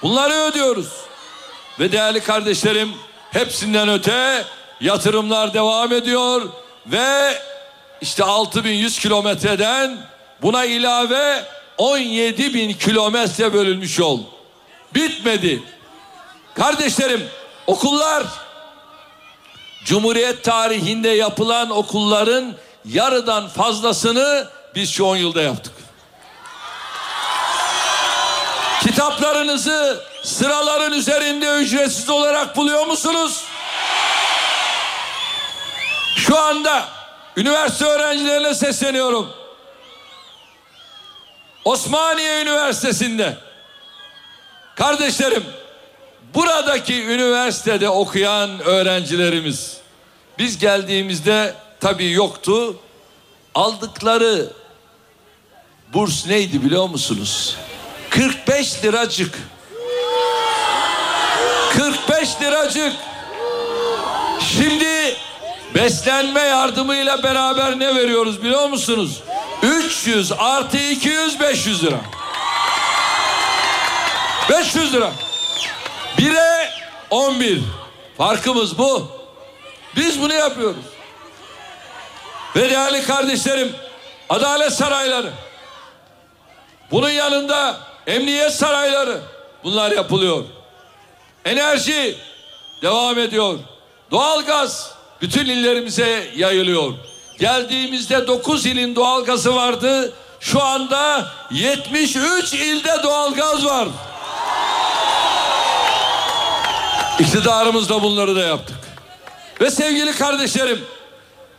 [0.03, 0.89] Bunları ödüyoruz.
[1.81, 2.93] Ve değerli kardeşlerim
[3.31, 4.45] hepsinden öte
[4.81, 6.49] yatırımlar devam ediyor
[6.87, 7.39] ve
[8.01, 9.99] işte 6100 kilometreden
[10.43, 11.45] buna ilave
[11.79, 14.21] 17 bin kilometre bölünmüş yol.
[14.95, 15.63] Bitmedi.
[16.55, 17.29] Kardeşlerim
[17.67, 18.25] okullar
[19.85, 25.72] Cumhuriyet tarihinde yapılan okulların yarıdan fazlasını biz şu 10 yılda yaptık.
[28.83, 33.45] Kitaplarınızı sıraların üzerinde ücretsiz olarak buluyor musunuz?
[36.16, 36.89] Şu anda
[37.37, 39.30] üniversite öğrencilerine sesleniyorum.
[41.64, 43.37] Osmaniye Üniversitesi'nde
[44.74, 45.45] kardeşlerim
[46.35, 49.76] buradaki üniversitede okuyan öğrencilerimiz
[50.39, 52.76] biz geldiğimizde tabii yoktu.
[53.55, 54.53] Aldıkları
[55.95, 57.57] burs neydi biliyor musunuz?
[58.11, 59.39] 45 liracık.
[61.76, 62.93] 45 liracık.
[64.41, 65.16] Şimdi
[65.74, 69.22] beslenme yardımıyla beraber ne veriyoruz biliyor musunuz?
[69.62, 72.01] 300 artı 200 500 lira.
[74.51, 75.12] 500 lira.
[76.18, 76.70] Bire
[77.11, 77.61] 11.
[78.18, 79.09] Farkımız bu.
[79.97, 80.91] Biz bunu yapıyoruz.
[82.57, 83.73] Ve değerli kardeşlerim
[84.29, 85.31] adalet sarayları
[86.91, 87.77] bunun yanında
[88.07, 89.21] emniyet sarayları
[89.65, 90.45] bunlar yapılıyor.
[91.45, 92.17] Enerji
[92.83, 93.59] devam ediyor.
[94.11, 94.91] Doğalgaz
[95.21, 96.93] bütün illerimize yayılıyor.
[97.39, 100.13] Geldiğimizde 9 ilin doğalgazı vardı.
[100.41, 103.89] Şu anda 73 ilde doğalgaz var.
[107.19, 108.77] İktidarımızla bunları da yaptık.
[109.61, 110.85] Ve sevgili kardeşlerim,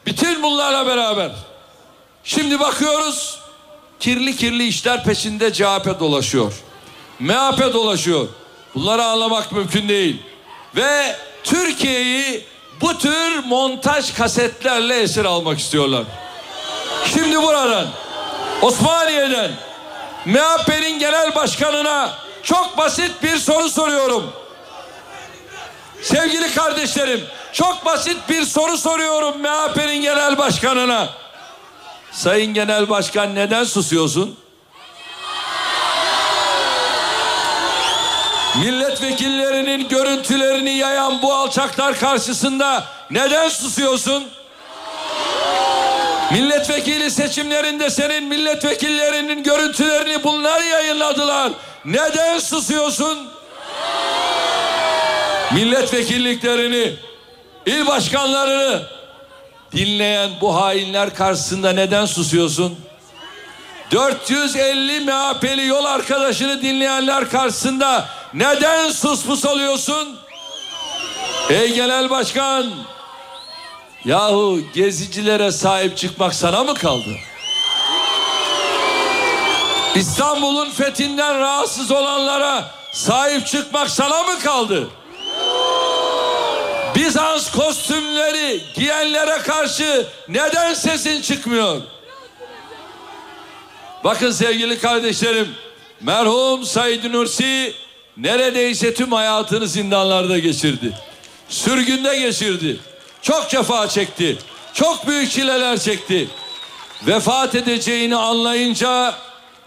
[0.06, 1.32] bütün bunlarla beraber
[2.24, 3.40] şimdi bakıyoruz
[4.00, 6.54] kirli kirli işler peşinde CHP dolaşıyor.
[7.20, 8.28] MHP dolaşıyor.
[8.76, 10.22] Bunları anlamak mümkün değil.
[10.76, 12.46] Ve Türkiye'yi
[12.82, 16.04] bu tür montaj kasetlerle esir almak istiyorlar.
[17.14, 17.88] Şimdi buradan
[18.62, 19.52] Osmaniye'den
[20.26, 24.32] MHP'nin genel başkanına çok basit bir soru soruyorum.
[26.02, 27.22] Sevgili kardeşlerim,
[27.54, 31.10] çok basit bir soru soruyorum MHP'nin genel başkanına.
[32.12, 34.38] Sayın Genel Başkan neden susuyorsun?
[38.56, 44.24] Milletvekillerinin görüntülerini yayan bu alçaklar karşısında neden susuyorsun?
[46.32, 51.52] Milletvekili seçimlerinde senin milletvekillerinin görüntülerini bunlar yayınladılar.
[51.86, 53.28] Neden susuyorsun?
[55.54, 56.94] Milletvekilliklerini,
[57.66, 58.82] il başkanlarını
[59.72, 62.80] dinleyen bu hainler karşısında neden susuyorsun?
[63.92, 70.18] 450 MHP'li yol arkadaşını dinleyenler karşısında neden suspus oluyorsun?
[71.50, 72.66] Ey genel başkan,
[74.06, 77.10] yahu gezicilere sahip çıkmak sana mı kaldı?
[79.96, 84.88] İstanbul'un fethinden rahatsız olanlara sahip çıkmak sana mı kaldı?
[86.96, 91.82] Bizans kostümleri giyenlere karşı neden sesin çıkmıyor?
[94.04, 95.48] Bakın sevgili kardeşlerim,
[96.02, 97.74] merhum Said Nursi
[98.18, 100.94] neredeyse tüm hayatını zindanlarda geçirdi.
[101.50, 102.78] Sürgünde geçirdi.
[103.22, 104.38] Çok cefa çekti.
[104.74, 106.28] Çok büyük çileler çekti.
[107.08, 109.16] Vefat edeceğini anlayınca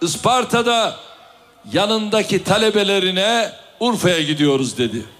[0.02, 0.96] Isparta'da
[1.72, 5.15] yanındaki talebelerine Urfa'ya gidiyoruz dedi.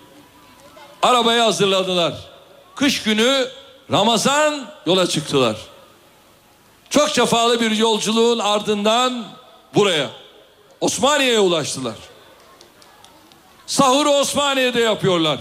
[1.07, 2.13] Arabayı hazırladılar.
[2.75, 3.49] Kış günü
[3.93, 5.57] Ramazan yola çıktılar.
[6.91, 9.25] Çok cefalı bir yolculuğun ardından
[9.75, 10.07] buraya
[10.81, 11.95] Osmaniye'ye ulaştılar.
[13.67, 15.39] Sahuru Osmaniye'de yapıyorlar.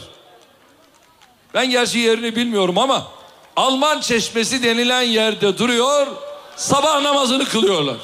[1.53, 3.07] Ben gerçi yerini bilmiyorum ama
[3.55, 6.07] Alman çeşmesi denilen yerde duruyor.
[6.55, 7.97] Sabah namazını kılıyorlar.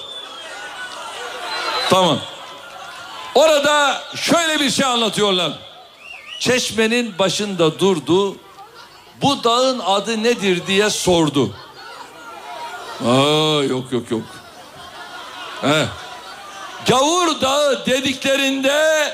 [1.90, 2.20] Tamam.
[3.36, 5.71] Orada şöyle bir şey anlatıyorlar.
[6.42, 8.36] Çeşmenin başında durdu.
[9.22, 11.54] Bu dağın adı nedir diye sordu.
[13.06, 14.22] Aa yok yok yok.
[15.62, 15.86] He.
[16.88, 19.14] Gavur Dağı dediklerinde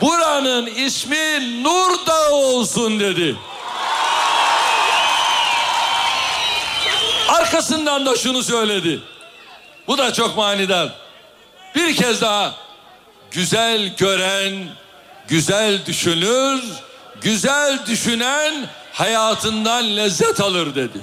[0.00, 3.36] buranın ismi Nur Dağı olsun dedi.
[7.28, 9.00] Arkasından da şunu söyledi.
[9.86, 10.88] Bu da çok manidar.
[11.74, 12.54] Bir kez daha
[13.30, 14.68] güzel gören,
[15.28, 16.62] güzel düşünür,
[17.20, 18.54] güzel düşünen
[18.92, 20.98] hayatından lezzet alır dedi.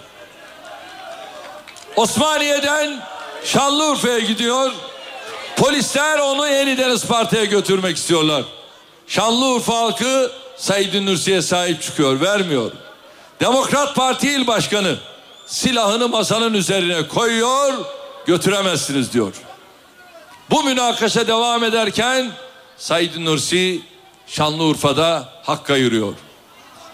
[1.96, 3.02] Osmaniye'den
[3.44, 4.72] Şanlıurfa'ya gidiyor.
[5.58, 8.44] Polisler onu yeniden Isparta'ya götürmek istiyorlar.
[9.08, 12.72] Şanlıurfa halkı Said Nursi'ye sahip çıkıyor, vermiyor.
[13.40, 14.96] Demokrat Parti İl Başkanı
[15.46, 17.74] silahını masanın üzerine koyuyor,
[18.26, 19.34] götüremezsiniz diyor.
[20.50, 22.32] Bu münakaşa devam ederken
[22.78, 23.82] Said Nursi
[24.28, 26.14] Şanlıurfa'da hakka yürüyor.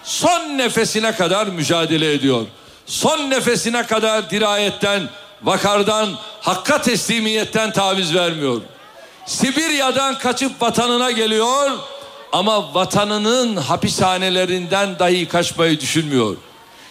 [0.03, 2.45] Son nefesine kadar mücadele ediyor.
[2.85, 5.09] Son nefesine kadar dirayetten,
[5.43, 6.09] vakardan,
[6.41, 8.61] hakka teslimiyetten taviz vermiyor.
[9.25, 11.71] Sibirya'dan kaçıp vatanına geliyor
[12.31, 16.37] ama vatanının hapishanelerinden dahi kaçmayı düşünmüyor.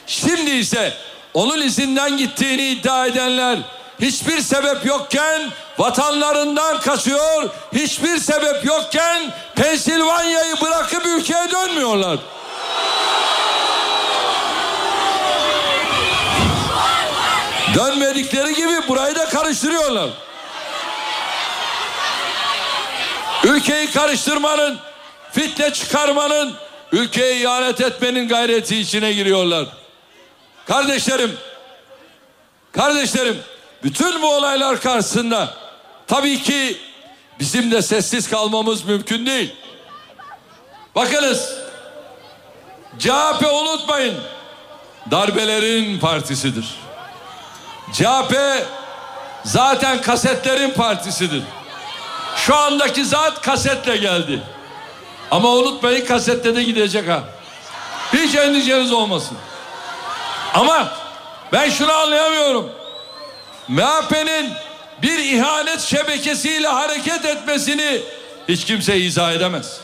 [0.06, 0.94] Şimdi ise
[1.34, 3.58] onun izinden gittiğini iddia edenler
[4.00, 5.50] hiçbir sebep yokken
[5.80, 12.18] vatanlarından kaçıyor, hiçbir sebep yokken Pensilvanya'yı bırakıp ülkeye dönmüyorlar.
[17.74, 20.10] Dönmedikleri gibi burayı da karıştırıyorlar.
[23.44, 24.78] Ülkeyi karıştırmanın,
[25.32, 26.54] fitne çıkarmanın,
[26.92, 29.66] ülkeye ihanet etmenin gayreti içine giriyorlar.
[30.66, 31.36] Kardeşlerim,
[32.72, 33.38] kardeşlerim,
[33.82, 35.59] bütün bu olaylar karşısında
[36.10, 36.76] tabii ki
[37.40, 39.54] bizim de sessiz kalmamız mümkün değil.
[40.94, 41.54] Bakınız,
[42.98, 44.14] CHP unutmayın,
[45.10, 46.76] darbelerin partisidir.
[47.92, 48.34] CHP
[49.44, 51.42] zaten kasetlerin partisidir.
[52.36, 54.42] Şu andaki zat kasetle geldi.
[55.30, 57.24] Ama unutmayın kasette de gidecek ha.
[58.12, 59.36] Hiç endişeniz olmasın.
[60.54, 60.92] Ama
[61.52, 62.70] ben şunu anlayamıyorum.
[63.68, 64.52] MHP'nin
[65.02, 68.00] bir ihanet şebekesiyle hareket etmesini
[68.48, 69.80] hiç kimse izah edemez.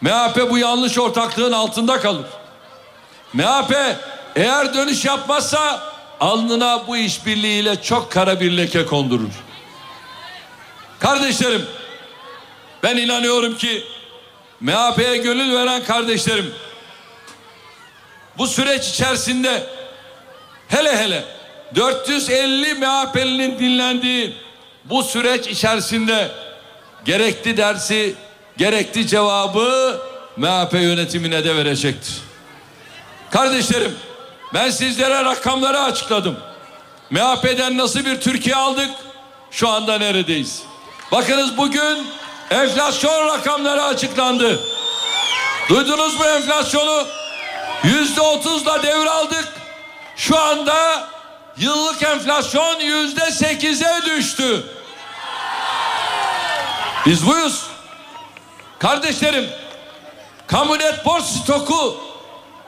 [0.00, 2.26] MHP bu yanlış ortaklığın altında kalır.
[3.32, 3.96] MHP
[4.36, 5.82] eğer dönüş yapmazsa
[6.20, 9.32] alnına bu işbirliğiyle çok kara bir leke kondurur.
[10.98, 11.66] Kardeşlerim
[12.82, 13.84] ben inanıyorum ki
[14.60, 16.54] MHP'ye gönül veren kardeşlerim
[18.38, 19.66] bu süreç içerisinde
[20.68, 21.24] hele hele
[21.74, 24.36] 450 MHP'linin dinlendiği
[24.84, 26.30] bu süreç içerisinde
[27.04, 28.14] gerekli dersi,
[28.56, 30.00] gerekli cevabı
[30.36, 32.14] MHP yönetimine de verecektir.
[33.30, 33.96] Kardeşlerim,
[34.54, 36.36] ben sizlere rakamları açıkladım.
[37.10, 38.90] MHP'den nasıl bir Türkiye aldık?
[39.50, 40.62] Şu anda neredeyiz?
[41.12, 42.06] Bakınız bugün
[42.50, 44.60] enflasyon rakamları açıklandı.
[45.68, 47.06] Duydunuz mu enflasyonu?
[47.84, 49.48] Yüzde otuzla devraldık.
[50.16, 51.08] Şu anda
[51.58, 54.64] yıllık enflasyon yüzde sekize düştü.
[57.06, 57.66] Biz buyuz.
[58.78, 59.44] Kardeşlerim,
[60.46, 61.96] kamu net borç stoku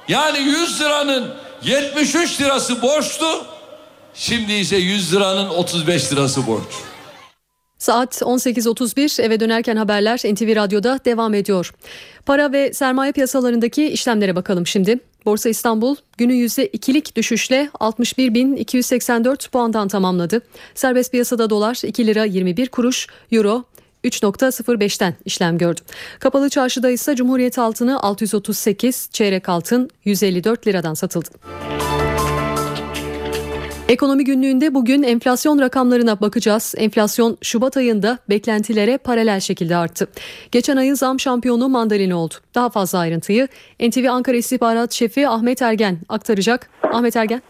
[0.09, 3.27] yani 100 liranın 73 lirası borçtu.
[4.15, 6.73] Şimdi ise 100 liranın 35 lirası borç.
[7.79, 11.75] Saat 18.31 eve dönerken haberler NTV Radyo'da devam ediyor.
[12.27, 14.99] Para ve sermaye piyasalarındaki işlemlere bakalım şimdi.
[15.27, 20.41] Borsa İstanbul günü %2'lik düşüşle 61.284 puandan tamamladı.
[20.75, 23.65] Serbest piyasada dolar 2 lira 21 kuruş, euro
[24.05, 25.81] 3.05'ten işlem gördü.
[26.19, 31.29] Kapalı çarşıda ise Cumhuriyet altını 638, çeyrek altın 154 liradan satıldı.
[33.89, 36.75] Ekonomi günlüğünde bugün enflasyon rakamlarına bakacağız.
[36.77, 40.09] Enflasyon Şubat ayında beklentilere paralel şekilde arttı.
[40.53, 42.35] Geçen ayın zam şampiyonu mandalina oldu.
[42.55, 43.49] Daha fazla ayrıntıyı
[43.81, 46.71] NTV Ankara İstihbarat Şefi Ahmet Ergen aktaracak.
[46.93, 47.43] Ahmet Ergen.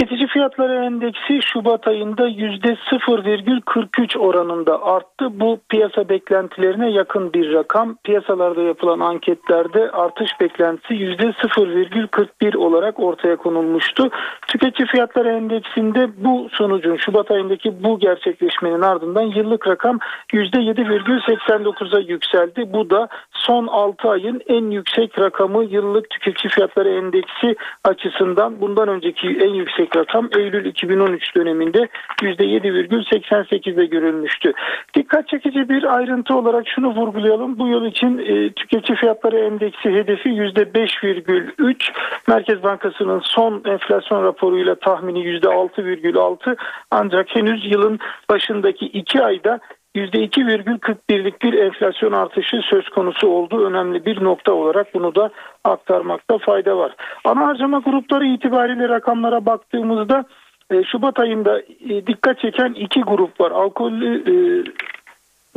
[0.00, 5.40] Tüketici fiyatları endeksi Şubat ayında %0,43 oranında arttı.
[5.40, 7.96] Bu piyasa beklentilerine yakın bir rakam.
[8.04, 14.10] Piyasalarda yapılan anketlerde artış beklentisi %0,41 olarak ortaya konulmuştu.
[14.48, 19.98] Tüketici fiyatları endeksinde bu sonucun Şubat ayındaki bu gerçekleşmenin ardından yıllık rakam
[20.32, 22.72] %7,89'a yükseldi.
[22.72, 29.28] Bu da son 6 ayın en yüksek rakamı yıllık tüketici fiyatları endeksi açısından bundan önceki
[29.28, 31.88] en yüksek rakam Eylül 2013 döneminde
[32.22, 34.52] %7,88'de görülmüştü.
[34.94, 37.58] Dikkat çekici bir ayrıntı olarak şunu vurgulayalım.
[37.58, 41.92] Bu yıl için e, tüketici fiyatları endeksi hedefi %5,3.
[42.28, 46.56] Merkez Bankası'nın son enflasyon raporuyla tahmini %6,6
[46.90, 47.98] ancak henüz yılın
[48.30, 49.60] başındaki 2 ayda
[49.96, 55.30] %2,41'lik bir enflasyon artışı söz konusu olduğu önemli bir nokta olarak bunu da
[55.64, 56.94] aktarmakta fayda var.
[57.24, 60.24] Ana harcama grupları itibariyle rakamlara baktığımızda
[60.70, 63.50] e, Şubat ayında e, dikkat çeken iki grup var.
[63.50, 64.34] Alkollü e,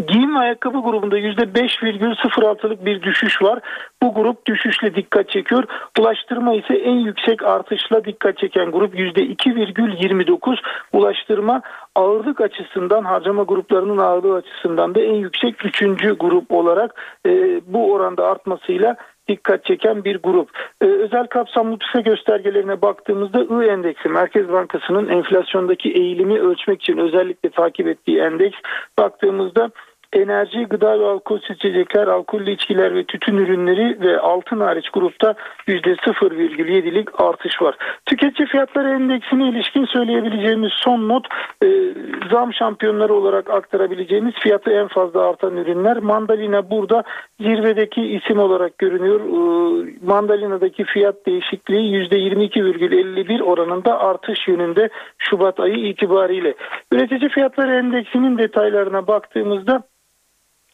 [0.08, 3.60] Giyim ve ayakkabı grubunda %5,06'lık bir düşüş var.
[4.04, 5.64] Bu grup düşüşle dikkat çekiyor.
[6.00, 10.58] Ulaştırma ise en yüksek artışla dikkat çeken grup %2,29.
[10.94, 11.62] Ulaştırma
[11.96, 18.28] ağırlık açısından harcama gruplarının ağırlığı açısından da en yüksek üçüncü grup olarak e, bu oranda
[18.28, 18.96] artmasıyla
[19.28, 20.50] dikkat çeken bir grup.
[20.82, 27.50] Ee, özel kapsamlı tüfe göstergelerine baktığımızda I endeksi Merkez Bankası'nın enflasyondaki eğilimi ölçmek için özellikle
[27.50, 28.58] takip ettiği endeks
[28.98, 29.72] baktığımızda
[30.16, 35.36] enerji, gıda ve alkol içecekler, alkollü içkiler ve tütün ürünleri ve altın hariç grupta
[35.68, 37.76] %0,7'lik artış var.
[38.06, 41.28] Tüketici fiyatları endeksine ilişkin söyleyebileceğimiz son not
[41.64, 41.68] e,
[42.32, 45.98] zam şampiyonları olarak aktarabileceğimiz fiyatı en fazla artan ürünler.
[45.98, 47.04] Mandalina burada
[47.40, 49.20] zirvedeki isim olarak görünüyor.
[49.20, 49.34] E,
[50.06, 56.54] mandalina'daki fiyat değişikliği %22,51 oranında artış yönünde Şubat ayı itibariyle.
[56.92, 59.84] Üretici fiyatları endeksinin detaylarına baktığımızda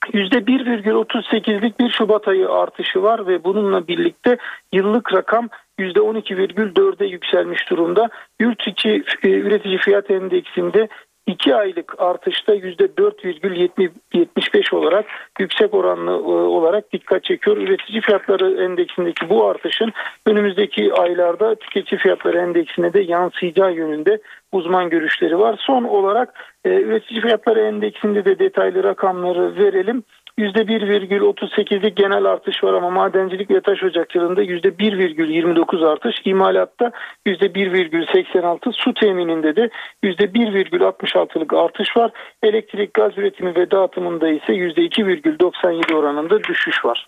[0.05, 4.37] %1,38'lik bir Şubat ayı artışı var ve bununla birlikte
[4.73, 8.09] yıllık rakam %12,4'e yükselmiş durumda.
[8.39, 10.87] Yurt içi e, üretici fiyat endeksinde
[11.29, 15.05] 2 aylık artışta %4,75 olarak
[15.39, 17.57] yüksek oranlı e, olarak dikkat çekiyor.
[17.57, 19.93] Üretici fiyatları endeksindeki bu artışın
[20.25, 24.19] önümüzdeki aylarda tüketici fiyatları endeksine de yansıyacağı yönünde
[24.51, 25.55] uzman görüşleri var.
[25.59, 26.33] Son olarak
[26.65, 30.03] e, üretici fiyatları endeksinde de detaylı rakamları verelim.
[30.39, 36.91] %1,38'lik genel artış var ama madencilik ve taş ocakçılığında %1,29 artış, imalatta
[37.25, 39.69] %1,86, su temininde de
[40.03, 42.11] %1,66'lık artış var.
[42.43, 47.07] Elektrik, gaz üretimi ve dağıtımında ise %2,97 oranında düşüş var.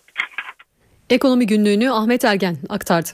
[1.10, 3.08] Ekonomi günlüğünü Ahmet Ergen aktardı.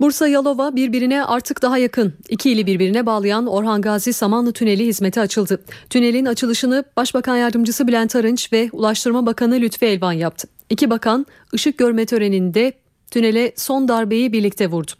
[0.00, 2.14] Bursa Yalova birbirine artık daha yakın.
[2.28, 5.64] İki ili birbirine bağlayan Orhan Gazi Samanlı Tüneli hizmete açıldı.
[5.90, 10.48] Tünelin açılışını Başbakan Yardımcısı Bülent Arınç ve Ulaştırma Bakanı Lütfi Elvan yaptı.
[10.70, 12.72] İki bakan ışık görme töreninde
[13.10, 14.92] tünele son darbeyi birlikte vurdu.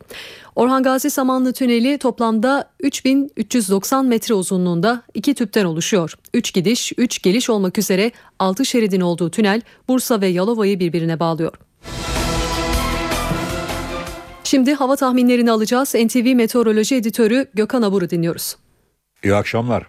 [0.56, 6.14] Orhan Gazi Samanlı Tüneli toplamda 3390 metre uzunluğunda iki tüpten oluşuyor.
[6.34, 11.52] 3 gidiş, 3 geliş olmak üzere 6 şeridin olduğu tünel Bursa ve Yalova'yı birbirine bağlıyor.
[14.46, 15.94] Şimdi hava tahminlerini alacağız.
[15.94, 18.56] NTV Meteoroloji Editörü Gökhan Abur'u dinliyoruz.
[19.24, 19.86] İyi akşamlar.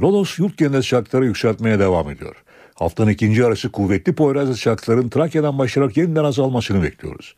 [0.00, 2.44] Lodos yurt genel sıcaklıkları yükseltmeye devam ediyor.
[2.74, 7.36] Haftanın ikinci arası kuvvetli Poyraz sıcaklıkların Trakya'dan başlayarak yeniden azalmasını bekliyoruz.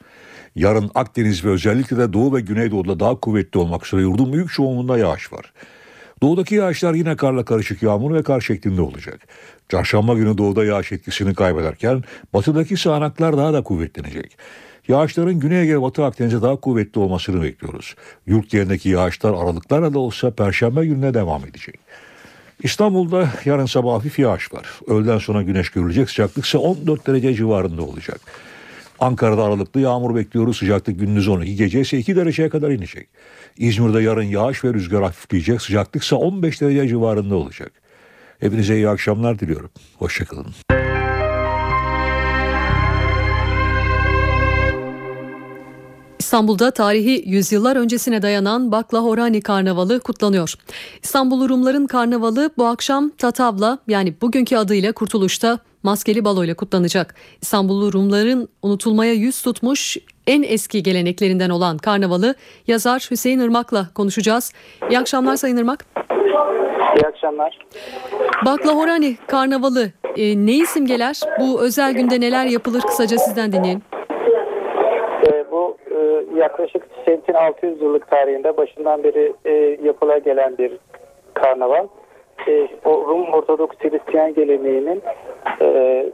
[0.57, 4.99] Yarın Akdeniz ve özellikle de Doğu ve Güneydoğu'da daha kuvvetli olmak üzere yurdun büyük çoğunluğunda
[4.99, 5.53] yağış var.
[6.23, 9.21] Doğudaki yağışlar yine karla karışık yağmur ve kar şeklinde olacak.
[9.69, 12.05] Çarşamba günü doğuda yağış etkisini kaybederken
[12.35, 14.39] batıdaki sağanaklar daha da kuvvetlenecek.
[14.89, 17.95] Yağışların Güney Ege Batı Akdeniz'e daha kuvvetli olmasını bekliyoruz.
[18.27, 21.75] Yurt yerindeki yağışlar aralıklarla da olsa Perşembe gününe devam edecek.
[22.63, 24.67] İstanbul'da yarın sabah hafif yağış var.
[24.87, 28.21] Öğleden sonra güneş görülecek sıcaklık ise 14 derece civarında olacak.
[29.01, 30.59] Ankara'da aralıklı yağmur bekliyoruz.
[30.59, 33.09] Sıcaklık gündüz 12, gece ise 2 dereceye kadar inecek.
[33.59, 35.63] İzmir'de yarın yağış ve rüzgar hafifleyecek.
[35.63, 37.73] Sıcaklık ise 15 derece civarında olacak.
[38.41, 39.71] Hepinize iyi akşamlar diliyorum.
[39.97, 40.55] Hoşçakalın.
[46.29, 50.55] İstanbul'da tarihi yüzyıllar öncesine dayanan Baklahorani Karnavalı kutlanıyor.
[51.03, 57.15] İstanbul Rumların Karnavalı bu akşam Tatavla yani bugünkü adıyla Kurtuluş'ta maskeli baloyla kutlanacak.
[57.43, 59.97] İstanbullu Rumların unutulmaya yüz tutmuş
[60.27, 62.35] en eski geleneklerinden olan karnavalı
[62.67, 64.53] yazar Hüseyin Irmak'la konuşacağız.
[64.91, 65.85] İyi akşamlar Sayın Irmak.
[66.97, 67.59] İyi akşamlar.
[68.45, 71.21] Baklahorani Karnavalı e, neyi simgeler?
[71.41, 73.83] Bu özel günde neler yapılır kısaca sizden dinleyelim.
[75.27, 75.77] E, bu
[76.39, 79.53] yaklaşık sentin 600 yıllık tarihinde başından beri e,
[79.83, 80.73] yapıla gelen bir
[81.35, 81.87] karnaval.
[82.49, 85.03] E, o Rum Ortodoks Hristiyan geleneğinin
[85.61, 86.07] e,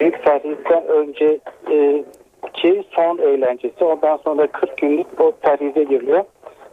[0.00, 1.38] Büyük Ferhiz'den önce
[1.70, 2.04] e,
[2.52, 3.84] ki son eğlencesi.
[3.84, 6.24] Ondan sonra 40 günlük o perhize giriliyor.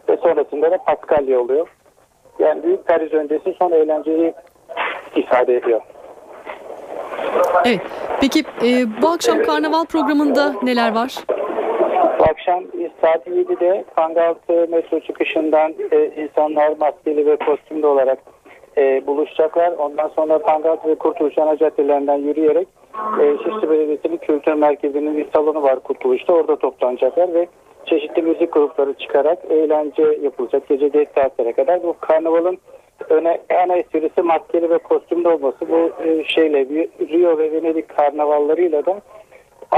[0.08, 1.68] Ve sonrasında da Paskalya oluyor.
[2.38, 4.34] Yani büyük perhiz öncesi son eğlenceyi
[5.16, 5.80] ifade ediyor.
[7.64, 7.80] Evet.
[8.20, 11.14] Peki e, bu akşam karnaval programında neler var?
[12.04, 12.64] Bu akşam
[13.00, 18.18] saat 7'de Pangaltı metro çıkışından e, insanlar maskeli ve kostümlü olarak
[18.76, 19.72] e, buluşacaklar.
[19.72, 22.68] Ondan sonra Pangaltı ve Kurtuluş ana caddelerinden yürüyerek
[23.20, 26.32] e, Şişli Belediyesi'nin kültür merkezinin bir salonu var Kurtuluş'ta.
[26.32, 27.46] Orada toplanacaklar ve
[27.86, 30.68] çeşitli müzik grupları çıkarak eğlence yapılacak.
[30.68, 31.82] Gece geç saatlere kadar.
[31.82, 32.58] Bu karnavalın
[33.08, 35.68] öne, ana esprisi maskeli ve kostümlü olması.
[35.68, 36.66] Bu e, şeyle
[37.08, 39.00] Rio ve Venedik karnavallarıyla da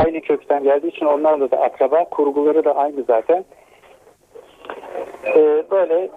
[0.04, 2.04] aynı kökten geldiği için onlarla da akraba.
[2.04, 3.44] Kurguları da aynı zaten.
[5.26, 6.10] Ee, böyle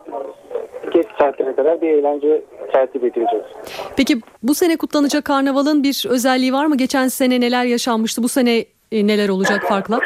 [0.93, 2.41] geç saatlere kadar bir eğlence
[2.73, 3.45] tertip edeceğiz.
[3.97, 6.77] Peki bu sene kutlanacak karnavalın bir özelliği var mı?
[6.77, 8.23] Geçen sene neler yaşanmıştı?
[8.23, 9.99] Bu sene e, neler olacak farklı?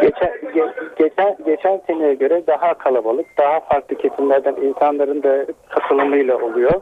[0.00, 0.64] Geçen, ge,
[0.98, 6.80] geçen, geçen seneye göre daha kalabalık, daha farklı kesimlerden insanların da katılımıyla oluyor.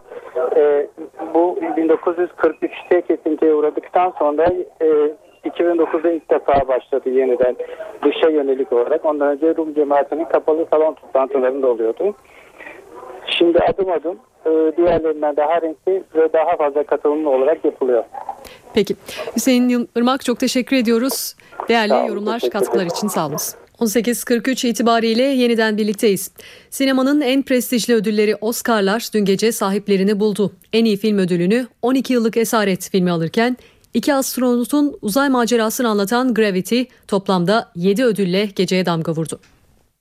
[0.57, 0.87] Ee,
[1.35, 4.47] bu 1943'te kesintiye uğradıktan sonra
[4.83, 4.87] e,
[5.59, 7.57] 2009'da ilk defa başladı yeniden
[8.05, 9.05] dışa yönelik olarak.
[9.05, 12.15] Ondan önce Rum cemaatinin kapalı salon toplantılarında oluyordu.
[13.27, 14.17] Şimdi adım adım
[14.47, 18.05] e, diğerlerinden daha renkli ve daha fazla katılımlı olarak yapılıyor.
[18.75, 18.95] Peki.
[19.37, 21.35] Hüseyin Irmak çok teşekkür ediyoruz.
[21.69, 23.37] Değerli olun, yorumlar, katkılar için sağ olun.
[23.83, 26.31] 18.43 itibariyle yeniden birlikteyiz.
[26.71, 30.53] Sinemanın en prestijli ödülleri Oscar'lar dün gece sahiplerini buldu.
[30.73, 33.57] En iyi film ödülünü 12 yıllık Esaret filmi alırken
[33.95, 39.41] İki astronotun uzay macerasını anlatan Gravity toplamda 7 ödülle geceye damga vurdu.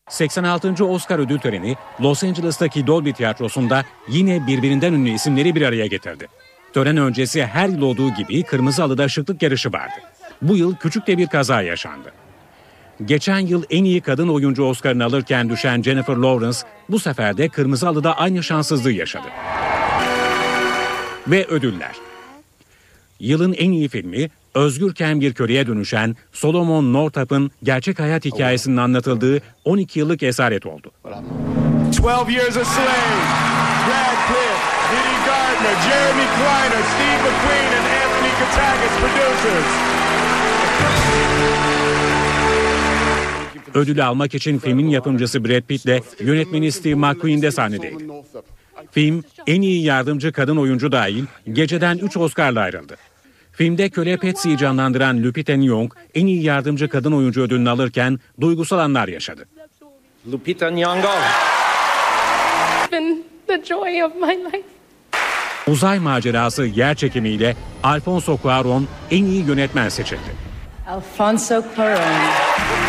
[0.10, 0.86] 86.
[0.86, 6.28] Oscar ödül töreni Los Angeles'taki Dolby Tiyatrosu'nda yine birbirinden ünlü isimleri bir araya getirdi.
[6.74, 9.96] Tören öncesi her yıl olduğu gibi Kırmızı Halı'da şıklık yarışı vardı.
[10.42, 12.12] Bu yıl küçük de bir kaza yaşandı.
[13.06, 16.58] Geçen yıl en iyi kadın oyuncu Oscar'ını alırken düşen Jennifer Lawrence
[16.90, 19.28] bu sefer de Kırmızı Halı'da aynı şanssızlığı yaşadı.
[21.28, 22.11] Ve ödüller.
[23.22, 30.00] Yılın en iyi filmi özgürken bir köleye dönüşen Solomon Northup'ın gerçek hayat hikayesinin anlatıldığı 12
[30.00, 30.92] yıllık esaret oldu.
[31.04, 33.22] 12 Years a Slave,
[33.88, 34.58] Brad Pitt,
[34.92, 39.72] Didi Gardner, Jeremy Kleiner, Steve McQueen and Anthony Katagis producers.
[43.74, 48.06] Ödülü almak için filmin yapımcısı Brad Pitt ile yönetmeni Steve McQueen de sahnedeydi.
[48.92, 52.98] Film en iyi yardımcı kadın oyuncu dahil geceden 3 Oscar'la ayrıldı.
[53.52, 59.08] Filmde köle Patsy'yi canlandıran Lupita Nyong'o en iyi yardımcı kadın oyuncu ödülünü alırken duygusal anlar
[59.08, 59.46] yaşadı.
[60.32, 61.10] Lupita Nyong'o.
[65.68, 70.32] Uzay macerası yer çekimiyle Alfonso Cuarón en iyi yönetmen seçildi.
[70.88, 72.81] Alfonso Cuarón.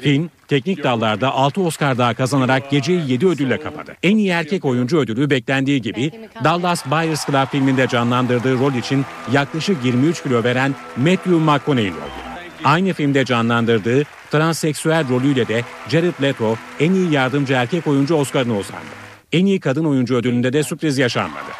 [0.00, 3.96] Film teknik dallarda 6 Oscar daha kazanarak geceyi 7 ödülle kapadı.
[4.02, 6.10] En iyi erkek oyuncu ödülü beklendiği gibi
[6.44, 12.24] Dallas Buyers Club filminde canlandırdığı rol için yaklaşık 23 kilo veren Matthew McConaughey oldu.
[12.64, 18.84] Aynı filmde canlandırdığı transseksüel rolüyle de Jared Leto en iyi yardımcı erkek oyuncu Oscar'ını uzandı.
[19.32, 21.50] En iyi kadın oyuncu ödülünde de sürpriz yaşanmadı.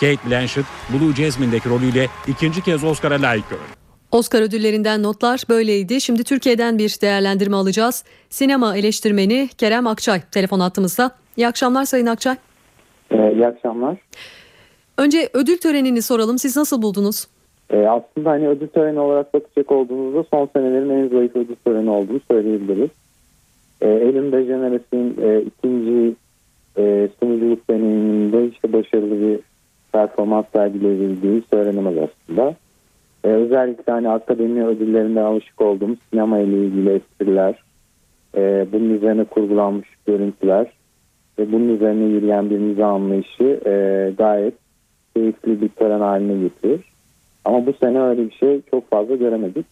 [0.00, 3.81] Kate Blanchett Blue Jasmine'deki rolüyle ikinci kez Oscar'a layık görüldü.
[4.12, 6.00] Oscar ödüllerinden notlar böyleydi.
[6.00, 8.04] Şimdi Türkiye'den bir değerlendirme alacağız.
[8.30, 11.10] Sinema eleştirmeni Kerem Akçay telefon attığımızda.
[11.36, 12.36] İyi akşamlar Sayın Akçay.
[13.10, 13.96] Ee, iyi akşamlar.
[14.98, 16.38] Önce ödül törenini soralım.
[16.38, 17.26] Siz nasıl buldunuz?
[17.70, 22.20] Ee, aslında hani ödül töreni olarak bakacak olduğumuzda son senelerin en zayıf ödül töreni olduğunu
[22.30, 22.90] söyleyebiliriz.
[23.80, 26.14] Ee, Ellen DeGeneres'in e, ikinci
[26.78, 29.40] e, sunuculuk deneyiminde işte başarılı bir
[29.92, 32.54] performans sergileyebildiği söylenemez aslında.
[33.24, 37.62] Ee, özellikle hani akademi ödüllerinden alışık olduğumuz sinema ile ilgili espriler,
[38.36, 40.66] e, bunun üzerine kurgulanmış görüntüler
[41.38, 43.72] ve bunun üzerine yürüyen bir mizah anlayışı e,
[44.18, 44.54] gayet
[45.16, 46.80] keyifli bir tören haline getirir.
[47.44, 49.66] Ama bu sene öyle bir şey çok fazla göremedik.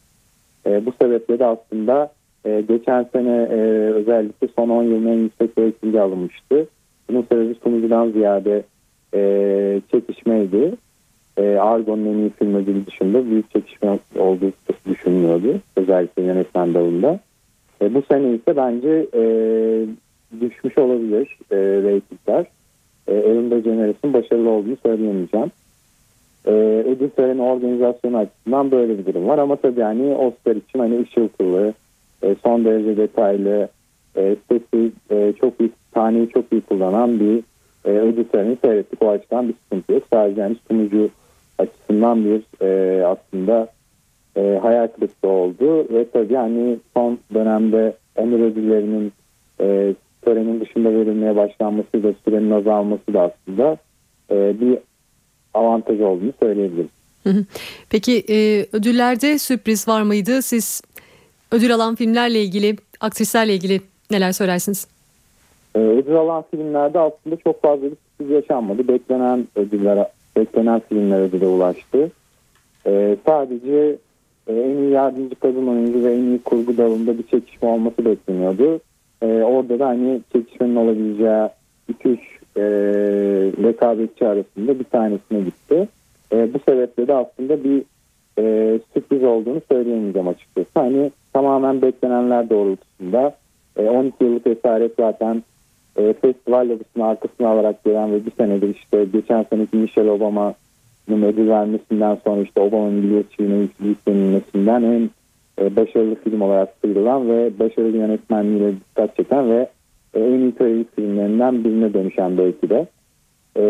[0.67, 2.13] E, bu sebeple de aslında
[2.45, 3.57] e, geçen sene e,
[3.93, 6.67] özellikle son 10 yılın en yüksek reytingi alınmıştı.
[7.11, 8.63] Bunun sebebi sunucudan ziyade
[9.15, 10.73] e, çekişmeydi.
[11.41, 14.53] E, Argon'un en iyi film ödülü dışında büyük çekişme olduğu
[14.89, 15.61] düşünülüyordu.
[15.77, 17.21] Özellikle yönetmen dalında.
[17.83, 19.23] E, bu sene ise bence e,
[20.41, 22.47] düşmüş olabilir e, reytingler.
[23.09, 25.51] E, Ellen DeGeneres'in başarılı olduğunu söyleyemeyeceğim.
[26.47, 26.51] E,
[26.87, 31.75] ödül töreni organizasyonu açısından böyle bir durum var ama tabii hani Oscar için hani ışıltılı,
[32.23, 33.69] e, son derece detaylı,
[34.17, 37.43] e, sesi e, çok iyi, sahneyi çok iyi kullanan bir
[37.85, 39.03] e, ödül töreni seyrettik.
[39.03, 40.03] O açıdan bir sıkıntı yok.
[40.13, 41.11] Sadece yani sunucu
[41.61, 43.69] açısından bir e, aslında
[44.37, 49.13] e, hayal kırıklığı oldu ve tabii hani son dönemde onur ödüllerinin
[49.61, 53.77] e, törenin dışında verilmeye başlanması da sürenin azalması da aslında
[54.31, 54.79] e, bir
[55.55, 56.89] avantaj olduğunu söyleyebilirim.
[57.91, 60.43] Peki e, ödüllerde sürpriz var mıydı?
[60.43, 60.83] Siz
[61.53, 63.81] ödül alan filmlerle ilgili, aktrislerle ilgili
[64.11, 64.87] neler söylersiniz?
[65.75, 68.89] E, ödül alan filmlerde aslında çok fazla bir sürpriz yaşanmadı.
[68.89, 72.11] Beklenen ödüller, beklenen filmler ödüle ulaştı.
[72.87, 73.97] E, sadece
[74.47, 78.81] e, en iyi yardımcı kadın oyuncu ve en iyi kurgu dalında bir çekişme olması bekleniyordu.
[79.23, 81.49] E, orada da hani çekişmenin olabileceği
[81.93, 82.19] 2-3
[82.57, 82.63] e,
[83.63, 85.89] rekabetçi arasında bir tanesine gitti.
[86.33, 87.83] E, bu sebeple de aslında bir
[88.39, 90.69] e, sürpriz olduğunu söyleyemeyeceğim açıkçası.
[90.75, 93.35] Hani tamamen beklenenler doğrultusunda
[93.77, 95.43] e, 12 yıllık esaret zaten
[95.97, 101.49] e, festival lobisini arkasına alarak gelen ve bir senedir işte geçen seneki Michelle Obama'nın ödül
[101.49, 105.11] vermesinden sonra işte Obama'nın milliyetçiliğine yüklenilmesinden en
[105.61, 109.69] e, başarılı film olarak sıyrılan ve başarılı yönetmenliğiyle dikkat çeken ve
[110.15, 112.87] e, en iyi tarih filmlerinden birine dönüşen belki de
[113.57, 113.63] e,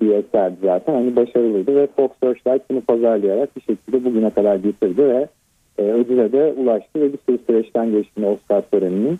[0.00, 0.94] bir eserdi zaten.
[0.94, 5.28] Hani başarılıydı ve Fox Searchlight bunu pazarlayarak bir şekilde bugüne kadar getirdi ve
[5.78, 9.18] e, ödüle de ulaştı ve bir sürü süreçten geçtiğini Oscar töreninin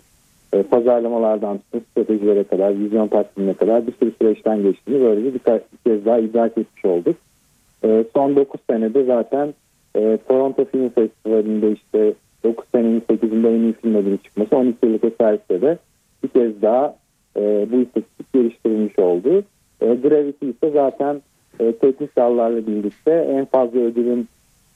[0.53, 5.77] e, pazarlamalardan tutun stratejilere kadar, vizyon takvimine kadar bir sürü süreçten geçtiğini böylece bir, bir
[5.85, 7.15] kez daha idrak etmiş olduk.
[7.83, 9.53] E, son 9 senede zaten
[9.95, 12.13] e, Toronto Film Festivali'nde işte
[12.43, 15.77] 9 senenin 8'inde en iyi film ödülü çıkması 12 yıllık eserde de
[16.23, 16.95] bir kez daha
[17.37, 19.43] e, bu istatistik geliştirilmiş oldu.
[19.81, 21.21] E, Gravity ise zaten
[21.59, 24.27] e, teknik dallarla birlikte en fazla ödülün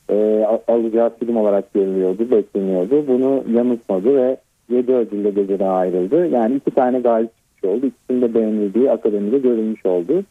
[0.10, 3.08] e, alacağı film olarak görülüyordu, bekleniyordu.
[3.08, 4.38] Bunu yanıltmadı ve
[4.72, 6.28] 7 ödülle geceden ayrıldı.
[6.28, 7.86] Yani iki tane galip çıkmış oldu.
[7.86, 10.24] İkisinin de beğenildiği akademide görülmüş oldu.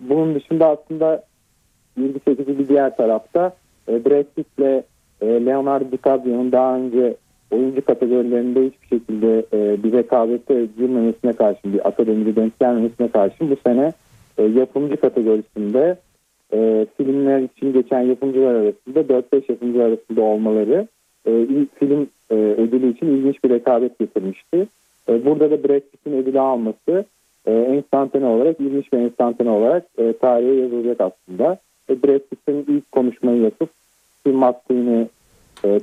[0.00, 1.24] Bunun dışında aslında
[1.96, 3.56] ilgi çekici bir diğer tarafta
[3.88, 4.84] e, Brad Pitt'le
[5.20, 7.16] e, Leonardo DiCaprio'nun daha önce
[7.50, 13.56] oyuncu kategorilerinde hiçbir şekilde e, bir rekabette girmemesine karşın, bir akademide denk gelmemesine karşın bu
[13.66, 13.92] sene
[14.38, 15.96] e, yapımcı kategorisinde
[16.52, 20.88] e, filmler için geçen yapımcılar arasında 4-5 yapımcı arasında olmaları
[21.26, 24.66] e, ilk film e, ödülü için ilginç bir rekabet getirmişti.
[25.08, 27.04] E, burada da Brad Pitt'in ödülü alması
[27.46, 31.58] e, enstantane olarak, ilginç bir enstantane olarak e, tarihe yazılacak aslında.
[31.90, 33.70] E, Brad Pitt'in ilk konuşmayı yapıp
[34.24, 35.08] Tim McQueen'i
[35.64, 35.80] e,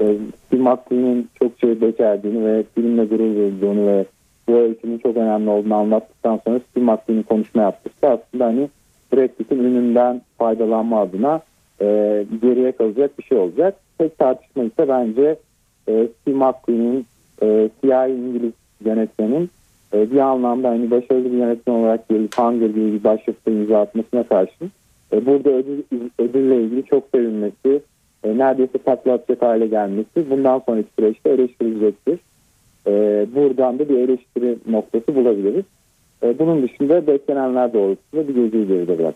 [0.00, 4.04] e, çok şey becerdiğini ve filmle gurur duyduğunu ve
[4.48, 8.68] bu öykünün çok önemli olduğunu anlattıktan sonra Tim McQueen'in konuşma yaptıkça aslında hani
[9.12, 11.40] Brad Pitt'in ününden faydalanma adına
[11.80, 11.86] e,
[12.42, 13.76] geriye kalacak bir şey olacak.
[14.02, 15.36] Tek tartışma ise bence
[15.88, 17.06] e, Steve McQueen'in
[17.42, 18.52] e, siyahi İngiliz
[18.84, 19.50] yönetmenin
[19.94, 24.22] e, bir anlamda hani başarılı bir yönetmen olarak gelip Hunger gibi bir başyapıta imza atmasına
[24.22, 24.70] karşın
[25.12, 25.82] e, burada ödül,
[26.18, 27.82] ödülle ilgili çok sevinmesi,
[28.24, 32.18] e, neredeyse takla atacak hale gelmesi bundan sonraki süreçte eleştirilecektir.
[32.86, 32.92] E,
[33.34, 35.64] buradan da bir eleştiri noktası bulabiliriz.
[36.22, 39.14] E, bunun dışında beklenenler doğrultusunda bir gözü geride bırak.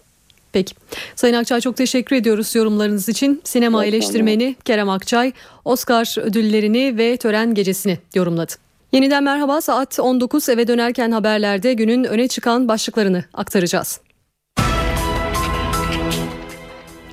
[0.52, 0.74] Peki.
[1.16, 3.40] Sayın Akçay çok teşekkür ediyoruz yorumlarınız için.
[3.44, 5.32] Sinema evet, eleştirmeni Kerem Akçay,
[5.64, 8.52] Oscar ödüllerini ve tören gecesini yorumladı.
[8.92, 14.00] Yeniden merhaba saat 19 eve dönerken haberlerde günün öne çıkan başlıklarını aktaracağız.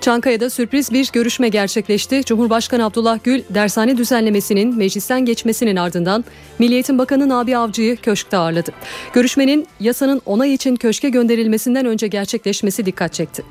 [0.04, 2.24] Çankaya'da sürpriz bir görüşme gerçekleşti.
[2.26, 6.26] Cumhurbaşkanı Abdullah Gül dershane düzenlemesinin meclisten geçmesinin ardından
[6.60, 8.72] Milliyetin Bakanı Nabi Avcı'yı köşkte ağırladı.
[9.14, 13.44] Görüşmenin yasanın onay için köşke gönderilmesinden önce gerçekleşmesi dikkat çekti.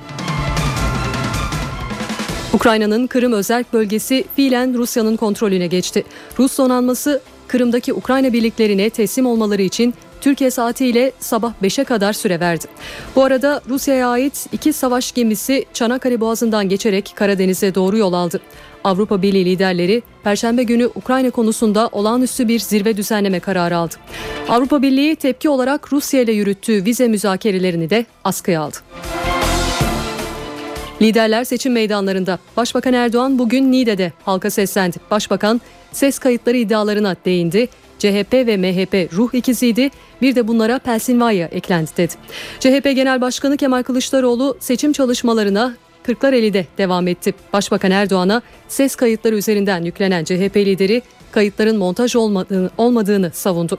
[2.53, 6.05] Ukrayna'nın Kırım özerk bölgesi fiilen Rusya'nın kontrolüne geçti.
[6.39, 12.65] Rus donanması Kırım'daki Ukrayna birliklerine teslim olmaları için Türkiye saatiyle sabah 5'e kadar süre verdi.
[13.17, 18.41] Bu arada Rusya'ya ait iki savaş gemisi Çanakkale Boğazı'ndan geçerek Karadeniz'e doğru yol aldı.
[18.85, 23.95] Avrupa Birliği liderleri Perşembe günü Ukrayna konusunda olağanüstü bir zirve düzenleme kararı aldı.
[24.49, 28.77] Avrupa Birliği tepki olarak Rusya ile yürüttüğü vize müzakerelerini de askıya aldı.
[31.03, 32.39] Liderler seçim meydanlarında.
[32.57, 34.97] Başbakan Erdoğan bugün Niğde'de halka seslendi.
[35.11, 35.61] Başbakan
[35.93, 37.69] ses kayıtları iddialarına değindi.
[38.03, 39.91] CHP ve MHP ruh ikiziydi.
[40.23, 42.15] Bir de bunlara Pensilvanya eklendi dedi.
[42.61, 47.35] CHP Genel Başkanı Kemal Kılıçdaroğlu seçim çalışmalarına Kırklareli'de devam etti.
[47.53, 53.79] Başbakan Erdoğan'a ses kayıtları üzerinden yüklenen CHP lideri kayıtların montaj olmadığını, olmadığını savundu.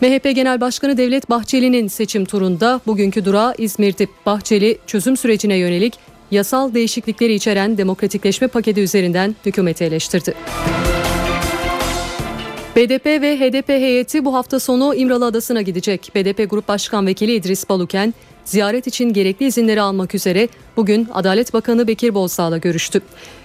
[0.00, 4.08] MHP Genel Başkanı Devlet Bahçeli'nin seçim turunda bugünkü durağı İzmir'di.
[4.26, 5.94] Bahçeli çözüm sürecine yönelik
[6.30, 10.34] yasal değişiklikleri içeren demokratikleşme paketi üzerinden hükümeti eleştirdi.
[12.76, 16.12] BDP ve HDP heyeti bu hafta sonu İmralı Adası'na gidecek.
[16.14, 21.88] BDP Grup Başkan Vekili İdris Baluken ziyaret için gerekli izinleri almak üzere bugün Adalet Bakanı
[21.88, 23.00] Bekir Bozdağ'la görüştü.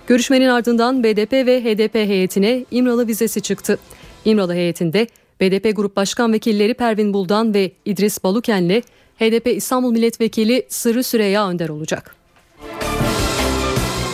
[0.08, 3.80] Görüşmenin ardından BDP ve HDP heyetine İmralı vizesi çıktı.
[4.26, 5.08] İmralı heyetinde
[5.42, 8.82] BDP Grup Başkan Vekilleri Pervin Buldan ve İdris Baluken'le
[9.20, 12.17] HDP İstanbul Milletvekili Sırrı Süreyya Önder olacak.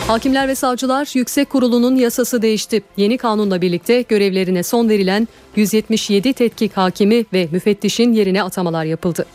[0.06, 2.82] Hakimler ve Savcılar Yüksek Kurulu'nun yasası değişti.
[2.96, 9.26] Yeni kanunla birlikte görevlerine son verilen 177 tetkik hakimi ve müfettişin yerine atamalar yapıldı.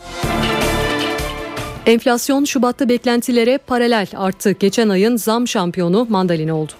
[1.86, 4.52] Enflasyon Şubat'ta beklentilere paralel arttı.
[4.52, 6.72] Geçen ayın zam şampiyonu mandalina oldu.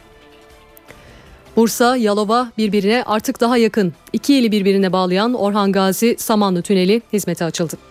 [1.56, 3.92] Bursa, Yalova birbirine artık daha yakın.
[4.12, 7.89] İki ili birbirine bağlayan Orhan Gazi Samanlı Tüneli hizmete açıldı.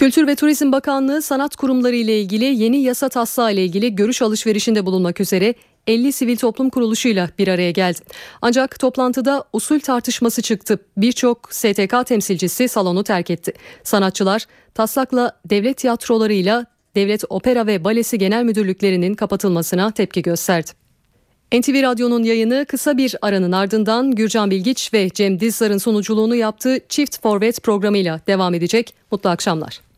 [0.00, 4.86] Kültür ve Turizm Bakanlığı sanat kurumları ile ilgili yeni yasa taslağı ile ilgili görüş alışverişinde
[4.86, 5.54] bulunmak üzere
[5.86, 7.98] 50 sivil toplum kuruluşuyla bir araya geldi.
[8.42, 10.78] Ancak toplantıda usul tartışması çıktı.
[10.96, 13.52] Birçok STK temsilcisi salonu terk etti.
[13.84, 20.70] Sanatçılar taslakla devlet tiyatrolarıyla Devlet Opera ve Balesi Genel Müdürlüklerinin kapatılmasına tepki gösterdi.
[21.52, 27.22] NTV Radyo'nun yayını kısa bir aranın ardından Gürcan Bilgiç ve Cem Dizdar'ın sunuculuğunu yaptığı Çift
[27.22, 28.94] Forvet programıyla devam edecek.
[29.10, 29.89] Mutlu akşamlar.